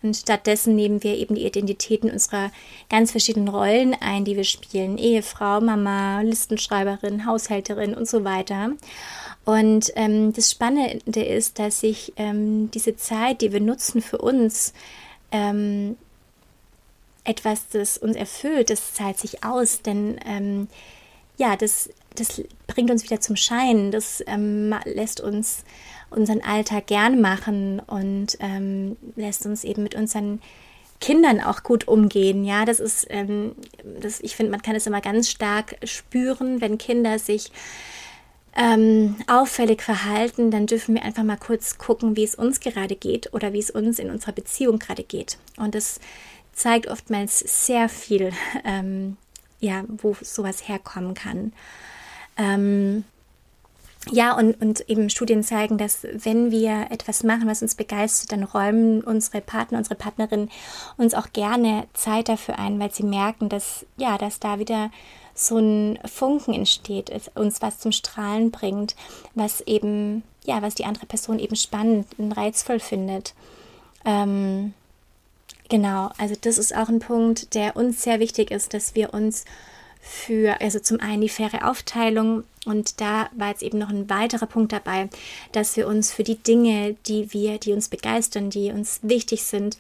Und 0.04 0.18
stattdessen 0.18 0.76
nehmen 0.76 1.02
wir 1.02 1.16
eben 1.16 1.36
die 1.36 1.46
Identitäten 1.46 2.12
unserer 2.12 2.52
ganz 2.90 3.12
verschiedenen 3.12 3.48
Rollen 3.48 3.96
ein, 4.00 4.26
die 4.26 4.36
wir 4.36 4.44
spielen. 4.44 4.98
Ehefrau, 4.98 5.62
Mama, 5.62 6.22
Listenschreiberin, 6.22 7.26
Haushälterin 7.26 7.94
und 7.94 8.08
so 8.08 8.26
weiter. 8.26 8.72
Und 9.46 9.92
ähm, 9.96 10.34
das 10.34 10.52
Spannende 10.52 11.24
ist, 11.24 11.58
dass 11.58 11.80
sich 11.80 12.14
ähm, 12.18 12.70
diese 12.72 12.98
Zeit, 12.98 13.42
die 13.42 13.54
wir 13.54 13.62
nutzen 13.62 14.02
für 14.02 14.18
uns, 14.18 14.74
ähm, 15.32 15.98
etwas, 17.24 17.70
das 17.70 17.98
uns 17.98 18.18
erfüllt, 18.18 18.70
das 18.70 18.94
zahlt 18.94 19.18
sich 19.18 19.44
aus. 19.44 19.82
Denn 19.82 20.20
ähm, 20.26 20.68
ja, 21.38 21.56
das, 21.56 21.90
das 22.15 22.41
bringt 22.67 22.91
uns 22.91 23.04
wieder 23.04 23.21
zum 23.21 23.36
Schein. 23.36 23.91
Das 23.91 24.23
ähm, 24.28 24.76
lässt 24.86 25.21
uns 25.21 25.63
unseren 26.10 26.41
Alltag 26.41 26.88
gern 26.88 27.21
machen 27.21 27.80
und 27.80 28.38
ähm, 28.39 28.97
lässt 29.15 29.45
uns 29.45 29.63
eben 29.63 29.84
mit 29.84 29.95
unseren 29.95 30.41
Kindern 30.99 31.41
auch 31.41 31.63
gut 31.63 31.88
umgehen. 31.88 32.45
Ja, 32.45 32.65
das 32.65 32.80
ist, 32.80 33.08
ähm, 33.10 33.56
das, 33.99 34.21
ich 34.21 34.36
finde, 34.36 34.52
man 34.52 34.62
kann 34.62 34.76
es 34.76 34.88
immer 34.88 35.02
ganz 35.02 35.30
stark 35.30 35.76
spüren, 35.84 36.62
wenn 36.62 36.78
Kinder 36.78 37.19
sich 37.19 37.52
ähm, 38.56 39.15
auffällig 39.28 39.82
verhalten, 39.82 40.52
dann 40.52 40.67
dürfen 40.67 40.95
wir 40.95 41.04
einfach 41.04 41.23
mal 41.23 41.38
kurz 41.38 41.78
gucken, 41.78 42.15
wie 42.15 42.23
es 42.23 42.36
uns 42.36 42.60
gerade 42.60 42.95
geht 42.95 43.34
oder 43.34 43.52
wie 43.52 43.60
es 43.60 43.71
uns 43.71 43.99
in 43.99 44.12
unserer 44.12 44.32
Beziehung 44.32 44.80
gerade 44.80 45.04
geht. 45.04 45.38
Und 45.58 45.76
das 45.76 45.99
zeigt 46.54 46.88
oftmals 46.88 47.39
sehr 47.39 47.89
viel, 47.89 48.32
ähm, 48.63 49.17
ja, 49.60 49.84
wo 49.88 50.15
sowas 50.21 50.67
herkommen 50.67 51.15
kann. 51.15 51.54
Ähm, 52.38 53.04
ja, 54.12 54.36
und, 54.38 54.62
und 54.62 54.89
eben 54.89 55.10
Studien 55.10 55.43
zeigen, 55.43 55.78
dass 55.78 56.04
wenn 56.04 56.52
wir 56.52 56.88
etwas 56.89 57.24
machen, 57.24 57.48
was 57.48 57.62
uns 57.62 57.76
begeistert, 57.76 58.34
dann 58.34 58.43
räumen 58.43 59.02
unsere 59.02 59.39
Partner, 59.39 59.78
unsere 59.78 59.96
Partnerin 59.96 60.50
uns 60.98 61.13
auch 61.13 61.32
gerne 61.32 61.88
Zeit 61.93 62.28
dafür 62.28 62.60
ein, 62.60 62.80
weil 62.80 62.91
sie 62.91 63.04
merken, 63.04 63.48
dass, 63.48 63.86
ja, 63.96 64.17
dass 64.17 64.39
da 64.39 64.60
wieder 64.60 64.91
so 65.34 65.58
ein 65.58 66.00
Funken 66.06 66.54
entsteht, 66.54 67.12
uns 67.36 67.62
was 67.62 67.80
zum 67.80 67.91
Strahlen 67.91 68.52
bringt, 68.52 68.96
was 69.36 69.62
eben, 69.62 70.24
ja, 70.46 70.62
was 70.62 70.76
die 70.76 70.86
andere 70.86 71.06
Person 71.06 71.39
eben 71.39 71.56
spannend 71.56 72.08
und 72.17 72.34
reizvoll 72.34 72.80
findet. 72.80 73.34
Ähm, 74.06 74.74
genau, 75.69 76.12
also 76.17 76.36
das 76.39 76.58
ist 76.58 76.76
auch 76.76 76.89
ein 76.89 77.00
Punkt, 77.00 77.56
der 77.56 77.78
uns 77.78 78.04
sehr 78.04 78.19
wichtig 78.19 78.52
ist, 78.52 78.74
dass 78.74 78.96
wir 78.96 79.13
uns 79.13 79.46
für, 80.04 80.60
also 80.60 80.80
zum 80.80 81.00
einen 81.00 81.22
die 81.22 81.30
faire 81.30 81.70
Aufteilung 81.70 82.44
und 82.66 83.00
da 83.00 83.30
war 83.36 83.50
jetzt 83.50 83.63
eben 83.63 83.78
noch 83.78 83.89
ein 83.89 84.10
weiterer 84.10 84.46
Punkt 84.46 84.74
dabei, 84.74 85.10
dass 85.54 85.78
wir 85.78 85.88
uns 85.88 86.12
für 86.12 86.24
die 86.24 86.36
Dinge, 86.36 86.96
die 87.08 87.34
wir, 87.34 87.58
die 87.58 87.72
uns 87.72 87.88
begeistern, 87.88 88.50
die 88.50 88.72
uns 88.72 89.00
wichtig 89.02 89.44
sind, 89.44 89.78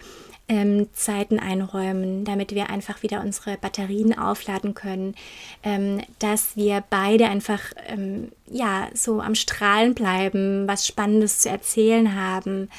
ähm, 0.47 0.87
Zeiten 0.93 1.39
einräumen, 1.39 2.25
damit 2.25 2.53
wir 2.53 2.69
einfach 2.69 3.03
wieder 3.03 3.21
unsere 3.21 3.57
Batterien 3.57 4.17
aufladen 4.17 4.73
können, 4.73 5.15
ähm, 5.63 6.01
dass 6.19 6.55
wir 6.55 6.83
beide 6.89 7.27
einfach 7.27 7.61
ähm, 7.87 8.31
ja 8.47 8.89
so 8.93 9.21
am 9.21 9.35
Strahlen 9.35 9.93
bleiben, 9.93 10.67
was 10.67 10.87
Spannendes 10.87 11.39
zu 11.39 11.49
erzählen 11.49 12.15
haben. 12.15 12.69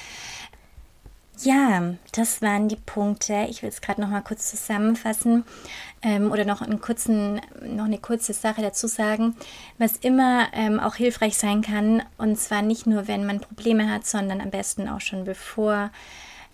Ja, 1.43 1.95
das 2.13 2.43
waren 2.43 2.69
die 2.69 2.77
Punkte. 2.77 3.47
Ich 3.51 3.63
will 3.63 3.69
es 3.69 3.81
gerade 3.81 4.01
noch 4.01 4.09
mal 4.09 4.23
kurz 4.23 4.51
zusammenfassen 4.51 5.45
ähm, 6.05 6.31
oder 6.31 6.45
noch, 6.45 6.63
einen 6.63 6.81
kurzen, 6.81 7.41
noch 7.67 7.87
eine 7.87 7.99
kurze 7.99 8.33
Sache 8.33 8.63
dazu 8.63 8.87
sagen, 8.87 9.35
was 9.79 9.97
immer 9.97 10.47
ähm, 10.53 10.79
auch 10.79 10.95
hilfreich 10.95 11.37
sein 11.37 11.63
kann. 11.63 12.03
Und 12.19 12.39
zwar 12.39 12.63
nicht 12.63 12.87
nur, 12.87 13.09
wenn 13.09 13.27
man 13.27 13.41
Probleme 13.41 13.91
hat, 13.91 14.07
sondern 14.07 14.41
am 14.41 14.51
besten 14.51 14.89
auch 14.89 15.01
schon 15.01 15.25
bevor 15.25 15.91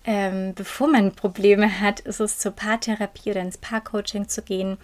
ähm, 0.03 0.53
bevor 0.55 0.87
man 0.87 1.11
Probleme 1.11 1.79
hat, 1.79 1.99
ist 1.99 2.19
es 2.19 2.39
zur 2.39 2.53
Paartherapie 2.53 3.29
oder 3.29 3.41
ins 3.41 3.59
Paarcoaching 3.59 4.27
zu 4.27 4.41
gehen, 4.41 4.77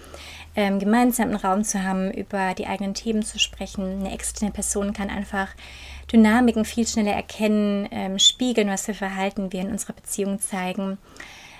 ähm, 0.56 0.78
gemeinsam 0.78 1.30
einen 1.30 1.38
Raum 1.38 1.64
zu 1.64 1.84
haben, 1.84 2.12
über 2.12 2.54
die 2.54 2.68
eigenen 2.68 2.94
Themen 2.94 3.24
zu 3.24 3.40
sprechen. 3.40 4.00
Eine 4.00 4.14
externe 4.14 4.52
Person 4.52 4.94
kann 4.94 5.10
einfach 5.10 5.50
Dynamiken 6.12 6.66
viel 6.66 6.86
schneller 6.88 7.14
erkennen, 7.14 7.88
ähm, 7.92 8.20
spiegeln, 8.20 8.70
was 8.70 8.86
für 8.86 8.94
Verhalten 8.94 9.52
wir 9.52 9.62
in 9.62 9.72
unserer 9.72 9.94
Beziehung 9.94 10.40
zeigen. 10.40 11.00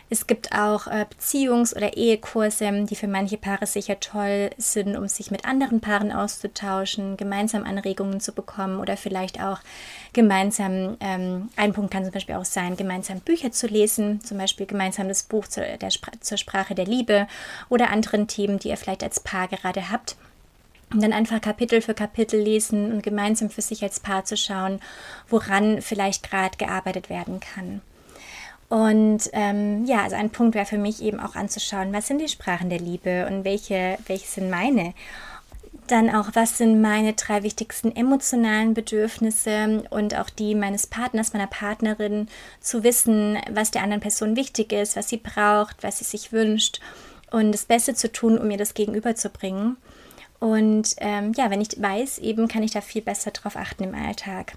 Es 0.10 0.26
gibt 0.26 0.54
auch 0.54 0.88
äh, 0.88 1.06
Beziehungs- 1.06 1.76
oder 1.76 1.98
Ehekurse, 1.98 2.86
die 2.90 2.96
für 2.96 3.08
manche 3.08 3.38
Paare 3.38 3.66
sicher 3.66 4.00
toll 4.00 4.52
sind, 4.58 4.96
um 4.96 5.10
sich 5.10 5.32
mit 5.32 5.44
anderen 5.44 5.82
Paaren 5.82 6.14
auszutauschen, 6.14 7.18
gemeinsam 7.18 7.66
Anregungen 7.66 8.22
zu 8.22 8.32
bekommen 8.32 8.80
oder 8.80 8.96
vielleicht 8.96 9.42
auch 9.44 9.60
gemeinsam, 10.14 10.96
ähm, 11.02 11.50
ein 11.58 11.74
Punkt 11.74 11.92
kann 11.92 12.04
zum 12.04 12.14
Beispiel 12.14 12.36
auch 12.36 12.46
sein, 12.46 12.78
gemeinsam 12.78 13.20
Bücher 13.20 13.52
zu 13.52 13.68
lesen, 13.68 14.22
zum 14.24 14.38
Beispiel 14.38 14.66
gemeinsam 14.66 15.10
das 15.10 15.24
Buch 15.24 15.46
zur, 15.48 15.64
der, 15.64 15.90
zur 16.22 16.38
Sprache 16.38 16.74
der 16.74 16.86
Liebe 16.86 17.28
oder 17.68 17.90
anderen 17.90 18.28
Themen, 18.28 18.60
die 18.60 18.70
ihr 18.70 18.78
vielleicht 18.78 19.04
als 19.04 19.20
Paar 19.20 19.50
gerade 19.50 19.92
habt. 19.92 20.16
Und 20.94 21.04
dann 21.04 21.12
einfach 21.12 21.42
Kapitel 21.42 21.82
für 21.82 21.94
Kapitel 21.94 22.40
lesen 22.40 22.94
und 22.94 23.04
gemeinsam 23.04 23.50
für 23.50 23.62
sich 23.62 23.84
als 23.84 24.00
Paar 24.00 24.24
zu 24.24 24.38
schauen, 24.38 24.80
woran 25.28 25.82
vielleicht 25.82 26.30
gerade 26.30 26.56
gearbeitet 26.58 27.10
werden 27.10 27.42
kann. 27.42 27.82
Und 28.70 29.30
ähm, 29.32 29.86
ja, 29.86 30.04
also 30.04 30.18
ein 30.18 30.30
Punkt 30.30 30.54
wäre 30.56 30.66
für 30.66 30.78
mich 30.78 31.02
eben 31.02 31.20
auch 31.20 31.36
anzuschauen, 31.36 31.94
was 31.94 32.08
sind 32.08 32.20
die 32.20 32.28
Sprachen 32.28 32.70
der 32.70 32.80
Liebe 32.80 33.26
und 33.28 33.46
welche, 33.46 33.98
welche 34.08 34.28
sind 34.28 34.50
meine. 34.50 34.94
Dann 35.88 36.14
auch, 36.14 36.32
was 36.34 36.58
sind 36.58 36.82
meine 36.82 37.14
drei 37.14 37.44
wichtigsten 37.44 37.96
emotionalen 37.96 38.74
Bedürfnisse 38.74 39.86
und 39.90 40.16
auch 40.16 40.30
die 40.30 40.54
meines 40.54 40.86
Partners, 40.86 41.32
meiner 41.32 41.48
Partnerin, 41.48 42.28
zu 42.60 42.84
wissen, 42.84 43.38
was 43.50 43.72
der 43.72 43.84
anderen 43.84 44.02
Person 44.02 44.36
wichtig 44.36 44.74
ist, 44.74 44.98
was 44.98 45.08
sie 45.08 45.18
braucht, 45.18 45.82
was 45.84 46.00
sie 46.00 46.04
sich 46.04 46.34
wünscht 46.34 46.82
und 47.32 47.54
das 47.54 47.66
Beste 47.66 47.94
zu 47.94 48.12
tun, 48.12 48.38
um 48.38 48.52
ihr 48.52 48.58
das 48.58 48.74
gegenüberzubringen. 48.74 49.78
Und 50.40 50.96
ähm, 50.98 51.32
ja, 51.38 51.50
wenn 51.50 51.62
ich 51.62 51.82
weiß, 51.82 52.20
eben 52.20 52.50
kann 52.50 52.64
ich 52.64 52.72
da 52.72 52.82
viel 52.82 53.02
besser 53.02 53.32
drauf 53.32 53.56
achten 53.56 53.86
im 53.86 53.96
Alltag. 53.96 54.54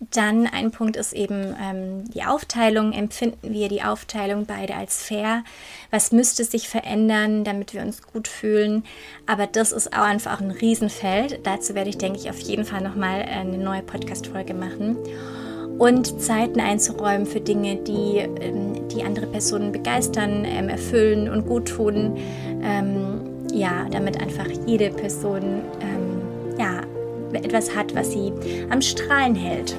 Dann 0.00 0.46
ein 0.46 0.70
Punkt 0.70 0.96
ist 0.96 1.12
eben 1.12 1.56
ähm, 1.60 2.04
die 2.10 2.22
Aufteilung. 2.22 2.92
Empfinden 2.92 3.52
wir 3.52 3.68
die 3.68 3.82
Aufteilung 3.82 4.46
beide 4.46 4.76
als 4.76 5.02
fair? 5.02 5.42
Was 5.90 6.12
müsste 6.12 6.44
sich 6.44 6.68
verändern, 6.68 7.42
damit 7.42 7.74
wir 7.74 7.82
uns 7.82 8.02
gut 8.02 8.28
fühlen? 8.28 8.84
Aber 9.26 9.48
das 9.48 9.72
ist 9.72 9.92
auch 9.92 10.04
einfach 10.04 10.40
ein 10.40 10.52
Riesenfeld. 10.52 11.40
Dazu 11.44 11.74
werde 11.74 11.90
ich, 11.90 11.98
denke 11.98 12.18
ich, 12.20 12.30
auf 12.30 12.38
jeden 12.38 12.64
Fall 12.64 12.80
nochmal 12.80 13.22
eine 13.22 13.58
neue 13.58 13.82
Podcast-Folge 13.82 14.54
machen. 14.54 14.96
Und 15.78 16.20
Zeiten 16.20 16.60
einzuräumen 16.60 17.26
für 17.26 17.40
Dinge, 17.40 17.76
die 17.76 18.18
ähm, 18.18 18.88
die 18.88 19.02
andere 19.02 19.26
Personen 19.26 19.72
begeistern, 19.72 20.44
ähm, 20.44 20.68
erfüllen 20.68 21.28
und 21.28 21.46
gut 21.46 21.68
tun. 21.68 22.16
Ähm, 22.62 23.20
ja, 23.52 23.86
damit 23.90 24.20
einfach 24.20 24.46
jede 24.66 24.90
Person 24.90 25.62
ähm, 25.80 25.97
etwas 27.44 27.74
hat, 27.74 27.94
was 27.94 28.12
sie 28.12 28.32
am 28.70 28.80
Strahlen 28.80 29.34
hält. 29.34 29.76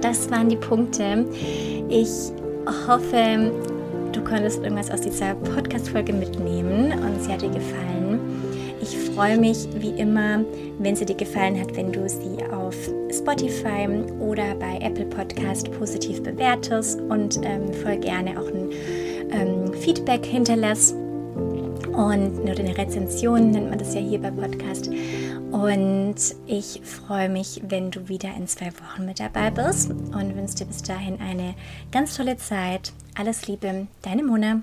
Das 0.00 0.30
waren 0.30 0.48
die 0.48 0.56
Punkte. 0.56 1.26
Ich 1.88 2.08
hoffe, 2.86 3.52
du 4.12 4.20
konntest 4.22 4.62
irgendwas 4.62 4.90
aus 4.90 5.00
dieser 5.00 5.34
Podcast-Folge 5.34 6.12
mitnehmen 6.12 6.92
und 6.92 7.22
sie 7.22 7.32
hat 7.32 7.42
dir 7.42 7.50
gefallen. 7.50 8.20
Ich 8.80 8.96
freue 8.96 9.38
mich 9.38 9.66
wie 9.80 9.98
immer, 9.98 10.44
wenn 10.78 10.94
sie 10.94 11.06
dir 11.06 11.16
gefallen 11.16 11.58
hat, 11.58 11.74
wenn 11.76 11.90
du 11.90 12.08
sie 12.08 12.36
auf 12.52 12.76
Spotify 13.10 13.88
oder 14.20 14.54
bei 14.54 14.78
Apple 14.80 15.06
Podcast 15.06 15.70
positiv 15.72 16.22
bewertest 16.22 17.00
und 17.00 17.40
ähm, 17.42 17.72
voll 17.72 17.96
gerne 17.96 18.38
auch 18.38 18.46
ein 18.46 18.70
ähm, 19.32 19.72
Feedback 19.74 20.24
hinterlässt. 20.24 20.94
Und 20.94 22.44
nur 22.44 22.54
eine 22.58 22.76
Rezension 22.76 23.50
nennt 23.50 23.70
man 23.70 23.78
das 23.78 23.94
ja 23.94 24.00
hier 24.00 24.20
beim 24.20 24.36
Podcast. 24.36 24.90
Und 25.56 26.16
ich 26.46 26.82
freue 26.84 27.30
mich, 27.30 27.62
wenn 27.66 27.90
du 27.90 28.10
wieder 28.10 28.28
in 28.36 28.46
zwei 28.46 28.70
Wochen 28.72 29.06
mit 29.06 29.20
dabei 29.20 29.50
bist 29.50 29.90
und 29.90 30.36
wünsche 30.36 30.56
dir 30.56 30.66
bis 30.66 30.82
dahin 30.82 31.18
eine 31.18 31.54
ganz 31.90 32.14
tolle 32.14 32.36
Zeit. 32.36 32.92
Alles 33.14 33.46
Liebe, 33.46 33.86
deine 34.02 34.22
Mona. 34.22 34.60